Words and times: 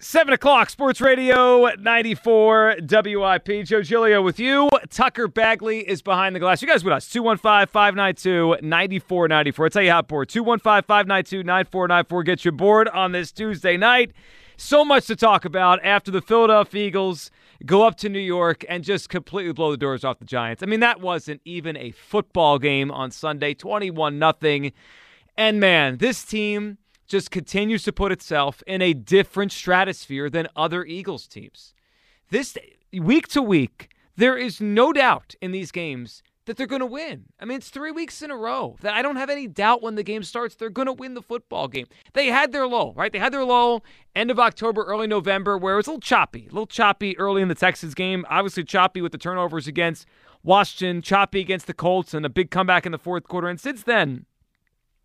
Seven 0.00 0.32
o'clock, 0.32 0.70
Sports 0.70 1.00
Radio 1.00 1.72
94 1.76 2.76
WIP. 2.88 3.64
Joe 3.64 3.82
Giglio 3.82 4.22
with 4.22 4.38
you. 4.38 4.68
Tucker 4.90 5.26
Bagley 5.26 5.80
is 5.80 6.02
behind 6.02 6.36
the 6.36 6.38
glass. 6.38 6.62
You 6.62 6.68
guys 6.68 6.84
with 6.84 6.92
us. 6.92 7.08
215 7.08 7.66
592 7.66 8.64
9494. 8.64 9.64
I'll 9.64 9.70
tell 9.70 9.82
you 9.82 9.90
how 9.90 10.02
bored. 10.02 10.28
215 10.28 10.86
592 10.86 11.42
9494. 11.42 12.22
Get 12.22 12.44
you 12.44 12.52
bored 12.52 12.88
on 12.90 13.10
this 13.10 13.32
Tuesday 13.32 13.76
night. 13.76 14.12
So 14.56 14.84
much 14.84 15.06
to 15.08 15.16
talk 15.16 15.44
about 15.44 15.84
after 15.84 16.12
the 16.12 16.22
Philadelphia 16.22 16.86
Eagles 16.86 17.32
go 17.66 17.84
up 17.84 17.96
to 17.96 18.08
New 18.08 18.20
York 18.20 18.64
and 18.68 18.84
just 18.84 19.08
completely 19.08 19.52
blow 19.52 19.72
the 19.72 19.76
doors 19.76 20.04
off 20.04 20.20
the 20.20 20.24
Giants. 20.24 20.62
I 20.62 20.66
mean, 20.66 20.78
that 20.78 21.00
wasn't 21.00 21.40
even 21.44 21.76
a 21.76 21.90
football 21.90 22.60
game 22.60 22.92
on 22.92 23.10
Sunday, 23.10 23.52
21 23.52 24.16
nothing. 24.16 24.72
And 25.36 25.58
man, 25.58 25.96
this 25.96 26.24
team 26.24 26.78
just 27.08 27.30
continues 27.30 27.82
to 27.84 27.92
put 27.92 28.12
itself 28.12 28.62
in 28.66 28.82
a 28.82 28.92
different 28.92 29.50
stratosphere 29.50 30.30
than 30.30 30.46
other 30.54 30.84
Eagles 30.84 31.26
teams. 31.26 31.74
This 32.30 32.56
week 32.92 33.26
to 33.28 33.42
week, 33.42 33.90
there 34.16 34.36
is 34.36 34.60
no 34.60 34.92
doubt 34.92 35.34
in 35.40 35.50
these 35.50 35.72
games 35.72 36.22
that 36.44 36.56
they're 36.56 36.66
going 36.66 36.80
to 36.80 36.86
win. 36.86 37.26
I 37.38 37.44
mean, 37.44 37.58
it's 37.58 37.68
three 37.68 37.90
weeks 37.90 38.22
in 38.22 38.30
a 38.30 38.36
row 38.36 38.76
that 38.80 38.94
I 38.94 39.02
don't 39.02 39.16
have 39.16 39.30
any 39.30 39.46
doubt 39.46 39.82
when 39.82 39.94
the 39.94 40.02
game 40.02 40.22
starts, 40.22 40.54
they're 40.54 40.70
going 40.70 40.86
to 40.86 40.92
win 40.92 41.14
the 41.14 41.22
football 41.22 41.68
game. 41.68 41.86
They 42.14 42.28
had 42.28 42.52
their 42.52 42.66
low, 42.66 42.94
right? 42.94 43.12
They 43.12 43.18
had 43.18 43.32
their 43.32 43.44
low 43.44 43.82
end 44.14 44.30
of 44.30 44.38
October, 44.38 44.82
early 44.84 45.06
November, 45.06 45.58
where 45.58 45.74
it 45.74 45.76
was 45.76 45.86
a 45.86 45.90
little 45.90 46.00
choppy, 46.00 46.46
a 46.46 46.52
little 46.52 46.66
choppy 46.66 47.16
early 47.18 47.42
in 47.42 47.48
the 47.48 47.54
Texas 47.54 47.94
game. 47.94 48.24
Obviously, 48.30 48.64
choppy 48.64 49.00
with 49.02 49.12
the 49.12 49.18
turnovers 49.18 49.66
against 49.66 50.06
Washington, 50.42 51.02
choppy 51.02 51.40
against 51.40 51.66
the 51.66 51.74
Colts, 51.74 52.14
and 52.14 52.24
a 52.24 52.30
big 52.30 52.50
comeback 52.50 52.86
in 52.86 52.92
the 52.92 52.98
fourth 52.98 53.28
quarter. 53.28 53.48
And 53.48 53.60
since 53.60 53.82
then, 53.82 54.24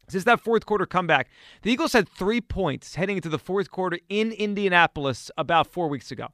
since 0.07 0.23
that 0.25 0.39
fourth 0.39 0.65
quarter 0.65 0.85
comeback, 0.85 1.29
the 1.61 1.71
Eagles 1.71 1.93
had 1.93 2.07
three 2.07 2.41
points 2.41 2.95
heading 2.95 3.17
into 3.17 3.29
the 3.29 3.39
fourth 3.39 3.71
quarter 3.71 3.99
in 4.09 4.31
Indianapolis 4.31 5.31
about 5.37 5.67
four 5.67 5.87
weeks 5.87 6.11
ago. 6.11 6.27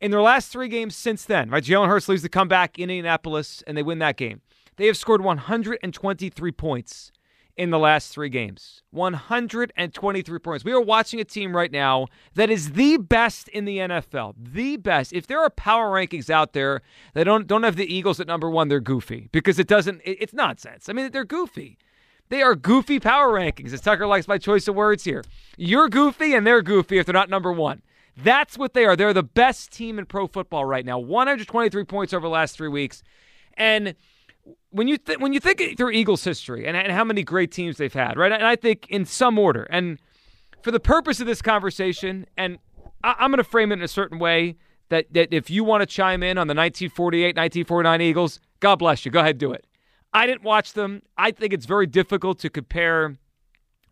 In 0.00 0.10
their 0.10 0.22
last 0.22 0.52
three 0.52 0.68
games 0.68 0.94
since 0.94 1.24
then, 1.24 1.50
right? 1.50 1.62
Jalen 1.62 1.88
Hurts 1.88 2.08
leaves 2.08 2.22
the 2.22 2.28
comeback 2.28 2.78
in 2.78 2.84
Indianapolis 2.84 3.62
and 3.66 3.76
they 3.76 3.82
win 3.82 3.98
that 3.98 4.16
game. 4.16 4.42
They 4.76 4.86
have 4.86 4.96
scored 4.96 5.22
123 5.22 6.52
points 6.52 7.10
in 7.58 7.70
the 7.70 7.78
last 7.78 8.12
three 8.12 8.28
games. 8.28 8.84
123 8.92 10.38
points. 10.38 10.64
We 10.64 10.72
are 10.72 10.80
watching 10.80 11.20
a 11.20 11.24
team 11.24 11.54
right 11.54 11.72
now 11.72 12.06
that 12.34 12.48
is 12.48 12.72
the 12.72 12.96
best 12.96 13.48
in 13.48 13.64
the 13.64 13.78
NFL. 13.78 14.36
The 14.38 14.76
best. 14.76 15.12
If 15.12 15.26
there 15.26 15.40
are 15.40 15.50
power 15.50 15.90
rankings 15.90 16.30
out 16.30 16.52
there 16.52 16.82
that 17.14 17.24
don't 17.24 17.48
don't 17.48 17.64
have 17.64 17.74
the 17.74 17.92
Eagles 17.92 18.20
at 18.20 18.28
number 18.28 18.48
one, 18.48 18.68
they're 18.68 18.80
goofy 18.80 19.28
because 19.32 19.58
it 19.58 19.66
doesn't. 19.66 20.00
It, 20.04 20.18
it's 20.20 20.32
nonsense. 20.32 20.88
I 20.88 20.92
mean, 20.92 21.10
they're 21.10 21.24
goofy. 21.24 21.76
They 22.28 22.42
are 22.42 22.54
goofy 22.54 23.00
power 23.00 23.32
rankings. 23.32 23.72
As 23.72 23.80
Tucker 23.80 24.06
likes 24.06 24.28
my 24.28 24.38
choice 24.38 24.68
of 24.68 24.74
words 24.74 25.04
here. 25.04 25.24
You're 25.56 25.88
goofy 25.88 26.34
and 26.34 26.46
they're 26.46 26.62
goofy 26.62 26.98
if 26.98 27.06
they're 27.06 27.12
not 27.12 27.30
number 27.30 27.52
one. 27.52 27.82
That's 28.16 28.58
what 28.58 28.74
they 28.74 28.84
are. 28.84 28.96
They're 28.96 29.12
the 29.12 29.22
best 29.22 29.72
team 29.72 29.98
in 29.98 30.06
pro 30.06 30.26
football 30.26 30.64
right 30.64 30.84
now. 30.84 30.98
123 30.98 31.84
points 31.84 32.12
over 32.12 32.26
the 32.26 32.30
last 32.30 32.56
three 32.56 32.68
weeks. 32.68 33.02
And 33.56 33.94
when 34.70 34.88
you 34.88 34.98
th- 34.98 35.18
when 35.18 35.32
you 35.32 35.40
think 35.40 35.76
through 35.76 35.90
Eagles 35.90 36.24
history 36.24 36.66
and, 36.66 36.76
and 36.76 36.92
how 36.92 37.04
many 37.04 37.22
great 37.22 37.52
teams 37.52 37.76
they've 37.76 37.92
had, 37.92 38.16
right? 38.16 38.32
And 38.32 38.44
I 38.44 38.56
think 38.56 38.86
in 38.88 39.04
some 39.04 39.38
order. 39.38 39.66
And 39.70 39.98
for 40.62 40.70
the 40.70 40.80
purpose 40.80 41.20
of 41.20 41.26
this 41.26 41.40
conversation, 41.40 42.26
and 42.36 42.58
I- 43.04 43.16
I'm 43.18 43.30
going 43.30 43.38
to 43.38 43.44
frame 43.44 43.70
it 43.72 43.76
in 43.76 43.82
a 43.82 43.88
certain 43.88 44.18
way 44.18 44.56
that, 44.88 45.12
that 45.12 45.32
if 45.32 45.50
you 45.50 45.64
want 45.64 45.82
to 45.82 45.86
chime 45.86 46.22
in 46.22 46.38
on 46.38 46.46
the 46.46 46.54
1948 46.54 47.36
1949 47.36 48.00
Eagles, 48.00 48.40
God 48.60 48.76
bless 48.76 49.04
you. 49.04 49.10
Go 49.10 49.20
ahead, 49.20 49.30
and 49.32 49.40
do 49.40 49.52
it. 49.52 49.64
I 50.18 50.26
didn't 50.26 50.42
watch 50.42 50.72
them. 50.72 51.02
I 51.16 51.30
think 51.30 51.52
it's 51.52 51.64
very 51.64 51.86
difficult 51.86 52.40
to 52.40 52.50
compare 52.50 53.16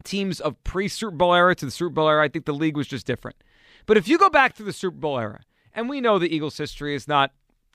teams 0.02 0.40
of 0.40 0.62
pre 0.64 0.88
Super 0.88 1.14
Bowl 1.14 1.32
era 1.32 1.54
to 1.54 1.64
the 1.64 1.70
Super 1.70 1.90
Bowl 1.90 2.08
era. 2.08 2.24
I 2.24 2.26
think 2.26 2.46
the 2.46 2.52
league 2.52 2.76
was 2.76 2.88
just 2.88 3.06
different. 3.06 3.36
But 3.86 3.96
if 3.96 4.08
you 4.08 4.18
go 4.18 4.28
back 4.28 4.56
to 4.56 4.64
the 4.64 4.72
Super 4.72 4.96
Bowl 4.96 5.20
era, 5.20 5.42
and 5.72 5.88
we 5.88 6.00
know 6.00 6.18
the 6.18 6.34
Eagles' 6.34 6.58
history 6.58 6.96
is 6.96 7.06
not 7.06 7.30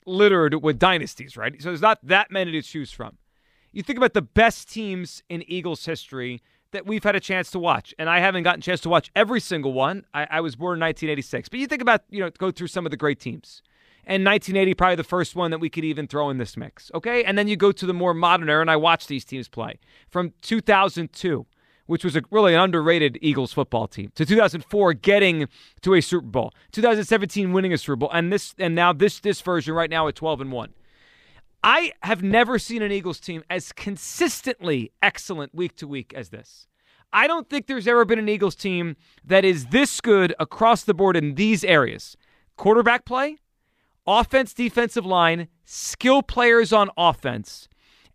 littered 0.06 0.62
with 0.62 0.78
dynasties, 0.78 1.38
right? 1.38 1.54
So 1.62 1.70
there's 1.70 1.82
not 1.82 2.06
that 2.06 2.30
many 2.30 2.52
to 2.52 2.62
choose 2.62 2.92
from. 2.92 3.18
You 3.72 3.84
think 3.84 3.96
about 3.96 4.14
the 4.14 4.22
best 4.22 4.70
teams 4.70 5.24
in 5.30 5.50
Eagles 5.50 5.86
history 5.86 6.42
that 6.72 6.86
we've 6.86 7.06
had 7.06 7.16
a 7.16 7.22
chance 7.22 7.52
to 7.52 7.60
watch, 7.60 7.94
and 7.98 8.10
I 8.10 8.20
haven't 8.20 8.44
gotten 8.44 8.60
a 8.60 8.64
chance 8.64 8.82
to 8.82 8.90
watch 8.90 9.12
every 9.16 9.40
single 9.40 9.72
one. 9.72 10.04
I, 10.14 10.28
I 10.30 10.42
was 10.42 10.58
born 10.58 10.76
in 10.76 10.82
1986, 10.82 11.48
but 11.48 11.58
you 11.58 11.68
think 11.68 11.82
about 11.82 12.02
you 12.10 12.20
know 12.20 12.30
go 12.30 12.52
through 12.52 12.68
some 12.68 12.86
of 12.86 12.92
the 12.92 12.98
great 12.98 13.22
teams 13.22 13.62
and 14.12 14.26
1980 14.26 14.74
probably 14.74 14.96
the 14.98 15.06
first 15.06 15.38
one 15.38 15.52
that 15.52 15.60
we 15.60 15.70
could 15.70 15.86
even 15.86 16.06
throw 16.06 16.30
in 16.30 16.38
this 16.38 16.58
mix. 16.58 16.92
Okay, 16.94 17.24
and 17.24 17.38
then 17.38 17.48
you 17.48 17.56
go 17.56 17.72
to 17.72 17.86
the 17.86 17.94
more 17.94 18.14
modern 18.14 18.50
era, 18.50 18.60
and 18.60 18.70
I 18.70 18.76
watched 18.76 19.08
these 19.08 19.24
teams 19.24 19.48
play 19.48 19.80
from 20.10 20.34
2002, 20.42 21.46
which 21.86 22.04
was 22.04 22.18
a 22.18 22.22
really 22.30 22.54
an 22.54 22.60
underrated 22.60 23.18
Eagles 23.22 23.54
football 23.54 23.88
team, 23.88 24.12
to 24.16 24.26
2004 24.26 24.94
getting 24.96 25.48
to 25.82 25.94
a 25.94 26.02
Super 26.02 26.28
Bowl, 26.28 26.54
2017 26.74 27.54
winning 27.54 27.72
a 27.72 27.78
Super 27.78 27.96
Bowl, 27.96 28.12
and 28.12 28.34
this 28.34 28.54
and 28.58 28.76
now 28.76 28.92
this 28.92 29.22
this 29.22 29.40
version 29.40 29.74
right 29.74 29.90
now 29.90 30.10
at 30.10 30.16
12 30.16 30.42
and 30.42 30.52
one. 30.52 30.74
I 31.64 31.94
have 32.04 32.22
never 32.22 32.60
seen 32.60 32.82
an 32.82 32.92
Eagles 32.92 33.20
team 33.20 33.44
as 33.50 33.72
consistently 33.72 34.92
excellent 35.02 35.56
week 35.56 35.78
to 35.78 35.88
week 35.88 36.14
as 36.14 36.30
this. 36.30 36.68
I 37.14 37.28
don't 37.28 37.50
think 37.50 37.68
there's 37.68 37.88
ever 37.88 38.04
been 38.04 38.20
an 38.20 38.28
Eagles 38.28 38.56
team 38.56 38.98
that 39.24 39.46
is 39.46 39.68
this 39.68 40.02
good 40.02 40.34
across 40.38 40.84
the 40.84 40.94
board 40.94 41.16
in 41.16 41.36
these 41.36 41.64
areas. 41.64 42.18
Quarterback 42.58 43.06
play, 43.06 43.38
offense, 44.08 44.54
defensive 44.54 45.06
line, 45.06 45.48
skill 45.66 46.22
players 46.22 46.74
on 46.74 46.90
offense, 46.98 47.68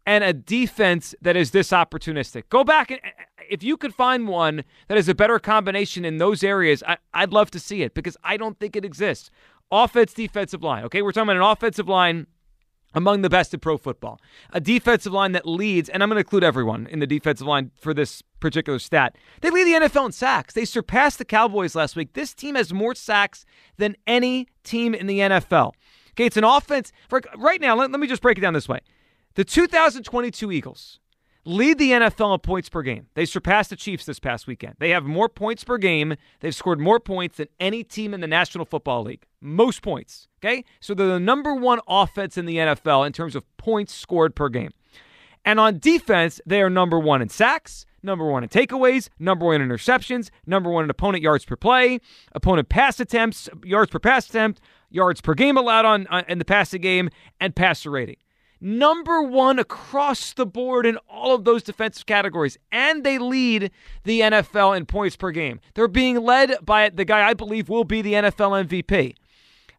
and 0.04 0.22
a 0.22 0.32
defense 0.32 1.14
that 1.20 1.36
is 1.36 1.50
this 1.50 1.70
opportunistic. 1.70 2.44
Go 2.48 2.64
back 2.64 2.90
and 2.90 3.00
if 3.48 3.62
you 3.62 3.76
could 3.76 3.94
find 3.94 4.28
one 4.28 4.64
that 4.88 4.98
is 4.98 5.08
a 5.08 5.14
better 5.14 5.38
combination 5.38 6.04
in 6.04 6.18
those 6.18 6.42
areas, 6.42 6.82
I, 6.86 6.98
would 7.20 7.32
love 7.32 7.50
to 7.52 7.60
see 7.60 7.82
it 7.82 7.94
because 7.94 8.16
I 8.24 8.36
don't 8.36 8.58
think 8.58 8.76
it 8.76 8.84
exists. 8.84 9.30
Offense, 9.70 10.12
defensive 10.14 10.62
line. 10.62 10.84
Okay, 10.84 11.02
we're 11.02 11.12
talking 11.12 11.30
about 11.30 11.36
an 11.36 11.42
offensive 11.42 11.88
line 11.88 12.26
among 12.96 13.20
the 13.20 13.30
best 13.30 13.54
in 13.54 13.60
pro 13.60 13.76
football. 13.76 14.20
A 14.52 14.60
defensive 14.60 15.12
line 15.12 15.32
that 15.32 15.46
leads, 15.46 15.88
and 15.88 16.02
I'm 16.02 16.08
going 16.08 16.16
to 16.16 16.20
include 16.20 16.42
everyone 16.42 16.86
in 16.88 16.98
the 16.98 17.06
defensive 17.06 17.46
line 17.46 17.70
for 17.78 17.94
this 17.94 18.22
particular 18.40 18.78
stat. 18.78 19.14
They 19.42 19.50
lead 19.50 19.64
the 19.64 19.86
NFL 19.86 20.06
in 20.06 20.12
sacks. 20.12 20.54
They 20.54 20.64
surpassed 20.64 21.18
the 21.18 21.24
Cowboys 21.24 21.74
last 21.74 21.94
week. 21.94 22.14
This 22.14 22.34
team 22.34 22.54
has 22.54 22.72
more 22.72 22.94
sacks 22.94 23.44
than 23.76 23.96
any 24.06 24.48
team 24.64 24.94
in 24.94 25.06
the 25.06 25.20
NFL. 25.20 25.72
Okay, 26.12 26.24
it's 26.24 26.38
an 26.38 26.44
offense. 26.44 26.90
For, 27.08 27.20
right 27.36 27.60
now, 27.60 27.76
let, 27.76 27.90
let 27.90 28.00
me 28.00 28.06
just 28.06 28.22
break 28.22 28.38
it 28.38 28.40
down 28.40 28.54
this 28.54 28.68
way. 28.68 28.80
The 29.34 29.44
2022 29.44 30.50
Eagles 30.50 30.98
lead 31.46 31.78
the 31.78 31.92
NFL 31.92 32.34
in 32.34 32.40
points 32.40 32.68
per 32.68 32.82
game. 32.82 33.06
They 33.14 33.24
surpassed 33.24 33.70
the 33.70 33.76
Chiefs 33.76 34.04
this 34.04 34.18
past 34.18 34.46
weekend. 34.46 34.74
They 34.78 34.90
have 34.90 35.04
more 35.04 35.28
points 35.28 35.64
per 35.64 35.78
game. 35.78 36.16
They've 36.40 36.54
scored 36.54 36.80
more 36.80 37.00
points 37.00 37.36
than 37.36 37.46
any 37.60 37.84
team 37.84 38.12
in 38.12 38.20
the 38.20 38.26
National 38.26 38.64
Football 38.64 39.04
League. 39.04 39.24
Most 39.40 39.80
points. 39.80 40.26
Okay? 40.40 40.64
So 40.80 40.92
they're 40.92 41.06
the 41.06 41.20
number 41.20 41.54
one 41.54 41.80
offense 41.88 42.36
in 42.36 42.46
the 42.46 42.56
NFL 42.56 43.06
in 43.06 43.12
terms 43.12 43.36
of 43.36 43.44
points 43.56 43.94
scored 43.94 44.34
per 44.34 44.48
game. 44.48 44.72
And 45.44 45.60
on 45.60 45.78
defense, 45.78 46.40
they 46.44 46.60
are 46.60 46.68
number 46.68 46.98
one 46.98 47.22
in 47.22 47.28
sacks, 47.28 47.86
number 48.02 48.28
one 48.28 48.42
in 48.42 48.48
takeaways, 48.48 49.08
number 49.20 49.46
one 49.46 49.60
in 49.60 49.68
interceptions, 49.68 50.30
number 50.44 50.68
one 50.70 50.82
in 50.82 50.90
opponent 50.90 51.22
yards 51.22 51.44
per 51.44 51.54
play, 51.54 52.00
opponent 52.32 52.68
pass 52.68 52.98
attempts, 52.98 53.48
yards 53.64 53.92
per 53.92 54.00
pass 54.00 54.28
attempt, 54.28 54.60
yards 54.90 55.20
per 55.20 55.34
game 55.34 55.56
allowed 55.56 55.84
on 55.84 56.08
uh, 56.08 56.24
in 56.28 56.38
the 56.38 56.44
passing 56.44 56.80
game, 56.80 57.10
and 57.40 57.54
passer 57.54 57.92
rating 57.92 58.16
number 58.60 59.22
one 59.22 59.58
across 59.58 60.32
the 60.32 60.46
board 60.46 60.86
in 60.86 60.96
all 61.08 61.34
of 61.34 61.44
those 61.44 61.62
defensive 61.62 62.06
categories, 62.06 62.58
and 62.72 63.04
they 63.04 63.18
lead 63.18 63.70
the 64.04 64.20
NFL 64.20 64.76
in 64.76 64.86
points 64.86 65.16
per 65.16 65.30
game. 65.30 65.60
They're 65.74 65.88
being 65.88 66.22
led 66.22 66.56
by 66.62 66.88
the 66.88 67.04
guy 67.04 67.28
I 67.28 67.34
believe 67.34 67.68
will 67.68 67.84
be 67.84 68.02
the 68.02 68.14
NFL 68.14 68.66
MVP. 68.66 69.14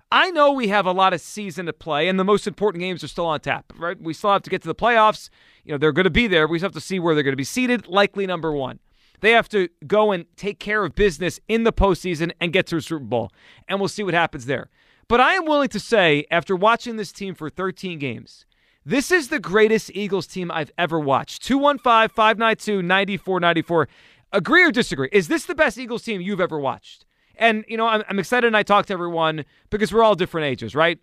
I 0.09 0.31
know 0.31 0.53
we 0.53 0.69
have 0.69 0.85
a 0.85 0.93
lot 0.93 1.13
of 1.13 1.19
season 1.19 1.65
to 1.65 1.73
play, 1.73 2.07
and 2.07 2.17
the 2.17 2.23
most 2.23 2.47
important 2.47 2.81
games 2.81 3.03
are 3.03 3.09
still 3.09 3.25
on 3.25 3.41
tap, 3.41 3.73
right? 3.77 3.99
We 3.99 4.13
still 4.13 4.31
have 4.31 4.43
to 4.43 4.49
get 4.49 4.61
to 4.61 4.67
the 4.67 4.75
playoffs. 4.75 5.29
You 5.65 5.73
know, 5.73 5.77
they're 5.77 5.91
going 5.91 6.05
to 6.05 6.09
be 6.09 6.27
there. 6.27 6.47
We 6.47 6.57
just 6.57 6.63
have 6.63 6.71
to 6.73 6.81
see 6.81 6.97
where 6.97 7.13
they're 7.13 7.23
going 7.23 7.33
to 7.33 7.37
be 7.37 7.43
seated, 7.43 7.87
likely 7.87 8.25
number 8.25 8.53
one. 8.53 8.79
They 9.19 9.31
have 9.31 9.49
to 9.49 9.67
go 9.85 10.11
and 10.11 10.25
take 10.37 10.59
care 10.59 10.85
of 10.85 10.95
business 10.95 11.39
in 11.47 11.63
the 11.63 11.73
postseason 11.73 12.31
and 12.39 12.53
get 12.53 12.67
to 12.67 12.77
a 12.77 12.81
Super 12.81 13.03
Bowl, 13.03 13.31
and 13.67 13.79
we'll 13.79 13.89
see 13.89 14.03
what 14.03 14.13
happens 14.13 14.45
there. 14.45 14.69
But 15.09 15.19
I 15.19 15.33
am 15.33 15.45
willing 15.45 15.69
to 15.69 15.79
say, 15.79 16.25
after 16.29 16.55
watching 16.55 16.97
this 16.97 17.11
team 17.11 17.33
for 17.33 17.49
13 17.49 17.99
games, 17.99 18.45
this 18.87 19.11
is 19.11 19.27
the 19.27 19.39
greatest 19.39 19.91
Eagles 19.93 20.27
team 20.27 20.49
I've 20.49 20.71
ever 20.77 20.97
watched. 20.97 21.43
215 21.43 22.07
592 22.07 22.81
9494. 22.81 23.89
Agree 24.31 24.63
or 24.63 24.71
disagree? 24.71 25.09
Is 25.11 25.27
this 25.27 25.43
the 25.43 25.55
best 25.55 25.77
Eagles 25.77 26.03
team 26.03 26.21
you've 26.21 26.39
ever 26.39 26.57
watched? 26.57 27.03
And, 27.35 27.65
you 27.67 27.75
know, 27.75 27.85
I'm, 27.85 28.01
I'm 28.07 28.17
excited 28.17 28.47
and 28.47 28.55
I 28.55 28.63
talk 28.63 28.85
to 28.85 28.93
everyone 28.93 29.43
because 29.69 29.91
we're 29.91 30.03
all 30.03 30.15
different 30.15 30.45
ages, 30.45 30.73
right? 30.73 30.99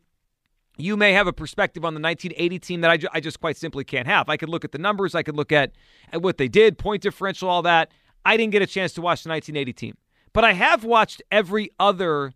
You 0.78 0.96
may 0.96 1.12
have 1.12 1.26
a 1.26 1.32
perspective 1.32 1.84
on 1.84 1.92
the 1.92 2.00
1980 2.00 2.58
team 2.58 2.80
that 2.80 2.90
I, 2.90 2.96
ju- 2.96 3.08
I 3.12 3.20
just 3.20 3.38
quite 3.38 3.58
simply 3.58 3.84
can't 3.84 4.06
have. 4.06 4.30
I 4.30 4.38
could 4.38 4.48
look 4.48 4.64
at 4.64 4.72
the 4.72 4.78
numbers, 4.78 5.14
I 5.14 5.22
could 5.22 5.36
look 5.36 5.52
at, 5.52 5.72
at 6.10 6.22
what 6.22 6.38
they 6.38 6.48
did, 6.48 6.78
point 6.78 7.02
differential, 7.02 7.50
all 7.50 7.60
that. 7.62 7.90
I 8.24 8.38
didn't 8.38 8.52
get 8.52 8.62
a 8.62 8.66
chance 8.66 8.94
to 8.94 9.02
watch 9.02 9.24
the 9.24 9.28
1980 9.28 9.72
team. 9.74 9.98
But 10.32 10.44
I 10.44 10.54
have 10.54 10.84
watched 10.84 11.22
every 11.30 11.70
other 11.78 12.32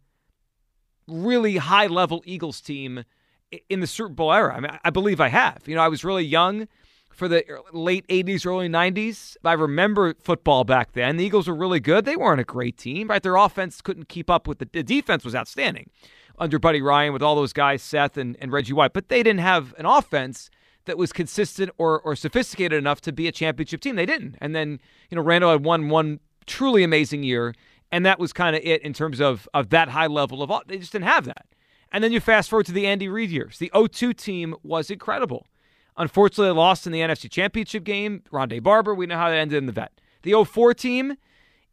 really 1.06 1.56
high 1.56 1.86
level 1.86 2.22
Eagles 2.26 2.60
team 2.60 3.04
in 3.68 3.80
the 3.80 3.86
Super 3.86 4.10
Bowl 4.10 4.32
era. 4.32 4.54
I 4.54 4.60
mean, 4.60 4.70
I 4.84 4.90
believe 4.90 5.20
I 5.20 5.28
have. 5.28 5.62
You 5.66 5.74
know, 5.74 5.82
I 5.82 5.88
was 5.88 6.04
really 6.04 6.24
young 6.24 6.68
for 7.10 7.26
the 7.26 7.44
late 7.72 8.06
80s, 8.06 8.46
early 8.46 8.68
90s. 8.68 9.36
I 9.44 9.54
remember 9.54 10.14
football 10.22 10.64
back 10.64 10.92
then. 10.92 11.16
The 11.16 11.24
Eagles 11.24 11.48
were 11.48 11.54
really 11.54 11.80
good. 11.80 12.04
They 12.04 12.16
weren't 12.16 12.40
a 12.40 12.44
great 12.44 12.76
team, 12.76 13.08
right? 13.08 13.22
Their 13.22 13.36
offense 13.36 13.80
couldn't 13.80 14.08
keep 14.08 14.30
up 14.30 14.46
with 14.46 14.58
the, 14.58 14.68
the 14.70 14.82
defense 14.82 15.24
was 15.24 15.34
outstanding 15.34 15.90
under 16.38 16.58
Buddy 16.58 16.80
Ryan 16.80 17.12
with 17.12 17.22
all 17.22 17.34
those 17.34 17.52
guys, 17.52 17.82
Seth 17.82 18.16
and, 18.16 18.36
and 18.40 18.52
Reggie 18.52 18.72
White, 18.72 18.92
but 18.92 19.08
they 19.08 19.22
didn't 19.24 19.40
have 19.40 19.74
an 19.78 19.86
offense 19.86 20.50
that 20.84 20.96
was 20.96 21.12
consistent 21.12 21.70
or, 21.76 22.00
or 22.00 22.14
sophisticated 22.14 22.78
enough 22.78 23.00
to 23.02 23.12
be 23.12 23.26
a 23.26 23.32
championship 23.32 23.80
team. 23.80 23.96
They 23.96 24.06
didn't. 24.06 24.36
And 24.40 24.54
then, 24.54 24.80
you 25.10 25.16
know, 25.16 25.22
Randall 25.22 25.50
had 25.50 25.64
won 25.64 25.88
one 25.88 26.20
truly 26.46 26.84
amazing 26.84 27.24
year, 27.24 27.54
and 27.90 28.06
that 28.06 28.18
was 28.18 28.32
kind 28.32 28.54
of 28.54 28.62
it 28.64 28.82
in 28.82 28.92
terms 28.92 29.20
of, 29.20 29.48
of 29.52 29.70
that 29.70 29.88
high 29.88 30.06
level 30.06 30.42
of, 30.42 30.50
they 30.66 30.78
just 30.78 30.92
didn't 30.92 31.08
have 31.08 31.24
that. 31.24 31.46
And 31.90 32.04
then 32.04 32.12
you 32.12 32.20
fast 32.20 32.50
forward 32.50 32.66
to 32.66 32.72
the 32.72 32.86
Andy 32.86 33.08
Reid 33.08 33.30
years. 33.30 33.58
The 33.58 33.72
02 33.74 34.12
team 34.12 34.54
was 34.62 34.90
incredible. 34.90 35.46
Unfortunately, 35.96 36.46
they 36.46 36.56
lost 36.56 36.86
in 36.86 36.92
the 36.92 37.00
NFC 37.00 37.30
Championship 37.30 37.84
game. 37.84 38.22
Ronde 38.30 38.62
Barber, 38.62 38.94
we 38.94 39.06
know 39.06 39.16
how 39.16 39.30
that 39.30 39.36
ended 39.36 39.58
in 39.58 39.66
the 39.66 39.72
vet. 39.72 40.00
The 40.22 40.44
04 40.44 40.74
team, 40.74 41.16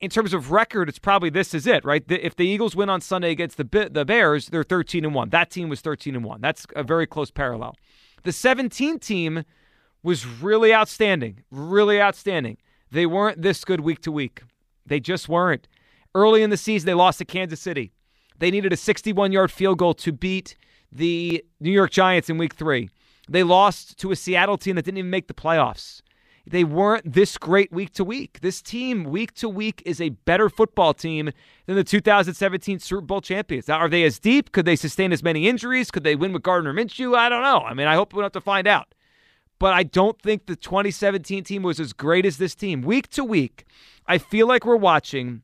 in 0.02 0.10
terms 0.10 0.34
of 0.34 0.52
record, 0.52 0.90
it's 0.90 1.00
probably 1.00 1.30
this 1.30 1.54
is 1.54 1.68
it, 1.68 1.86
right? 1.86 2.04
If 2.10 2.36
the 2.36 2.48
Eagles 2.48 2.76
win 2.76 2.90
on 2.90 3.02
Sunday 3.02 3.32
against 3.32 3.58
the 3.58 3.90
the 3.92 4.06
Bears, 4.06 4.48
they're 4.48 4.64
13 4.64 5.06
and 5.06 5.14
1. 5.14 5.30
That 5.30 5.52
team 5.52 5.70
was 5.70 5.82
13 5.82 6.16
and 6.16 6.26
1. 6.26 6.42
That's 6.42 6.66
a 6.76 6.84
very 6.84 7.06
close 7.06 7.30
parallel. 7.30 7.76
The 8.24 8.32
17 8.32 9.00
team 9.00 9.44
was 10.02 10.26
really 10.26 10.74
outstanding, 10.74 11.44
really 11.52 12.02
outstanding. 12.02 12.58
They 12.92 13.06
weren't 13.06 13.42
this 13.42 13.64
good 13.64 13.82
week 13.82 14.02
to 14.02 14.12
week. 14.12 14.42
They 14.86 15.00
just 15.00 15.28
weren't. 15.30 15.68
Early 16.14 16.44
in 16.44 16.50
the 16.50 16.58
season, 16.58 16.86
they 16.86 16.94
lost 16.94 17.18
to 17.20 17.26
Kansas 17.26 17.60
City. 17.60 17.92
They 18.40 18.52
needed 18.52 18.74
a 18.74 18.78
61 18.78 19.32
yard 19.32 19.52
field 19.52 19.78
goal 19.78 19.94
to 19.96 20.12
beat 20.12 20.56
the 20.92 21.44
New 21.60 21.72
York 21.72 21.92
Giants 21.92 22.30
in 22.30 22.38
week 22.38 22.56
three. 22.56 22.90
They 23.28 23.44
lost 23.44 23.98
to 24.00 24.12
a 24.12 24.16
Seattle 24.16 24.58
team 24.58 24.76
that 24.76 24.86
didn't 24.86 25.00
even 25.00 25.10
make 25.10 25.28
the 25.28 25.34
playoffs. 25.34 26.02
They 26.48 26.64
weren't 26.64 27.12
this 27.12 27.40
great 27.40 27.72
week 27.72 27.92
to 27.94 28.04
week. 28.04 28.42
This 28.42 28.62
team, 28.62 29.04
week 29.04 29.34
to 29.36 29.50
week, 29.50 29.82
is 29.84 30.00
a 30.00 30.10
better 30.10 30.48
football 30.48 30.94
team 30.94 31.32
than 31.66 31.76
the 31.76 31.84
2017 31.84 32.80
Super 32.80 33.02
Bowl 33.02 33.20
champions. 33.20 33.68
Now, 33.68 33.78
are 33.78 33.90
they 33.90 34.04
as 34.04 34.20
deep? 34.20 34.52
Could 34.52 34.66
they 34.66 34.76
sustain 34.76 35.12
as 35.12 35.24
many 35.24 35.48
injuries? 35.48 35.90
Could 35.90 36.04
they 36.04 36.16
win 36.16 36.34
with 36.34 36.44
Gardner 36.44 36.72
Minshew? 36.72 37.18
I 37.18 37.30
don't 37.30 37.42
know. 37.42 37.62
I 37.62 37.74
mean, 37.74 37.88
I 37.88 37.96
hope 37.96 38.14
we 38.14 38.18
don't 38.18 38.26
have 38.26 38.32
to 38.34 38.42
find 38.42 38.68
out. 38.68 38.94
But 39.58 39.74
I 39.74 39.84
don't 39.84 40.22
think 40.22 40.46
the 40.46 40.56
2017 40.56 41.44
team 41.44 41.64
was 41.64 41.80
as 41.80 41.94
great 41.94 42.26
as 42.26 42.38
this 42.38 42.54
team. 42.54 42.82
Week 42.82 43.10
to 43.12 43.24
week, 43.24 43.66
I 44.06 44.20
feel 44.20 44.48
like 44.48 44.66
we're 44.66 44.76
watching 44.76 45.42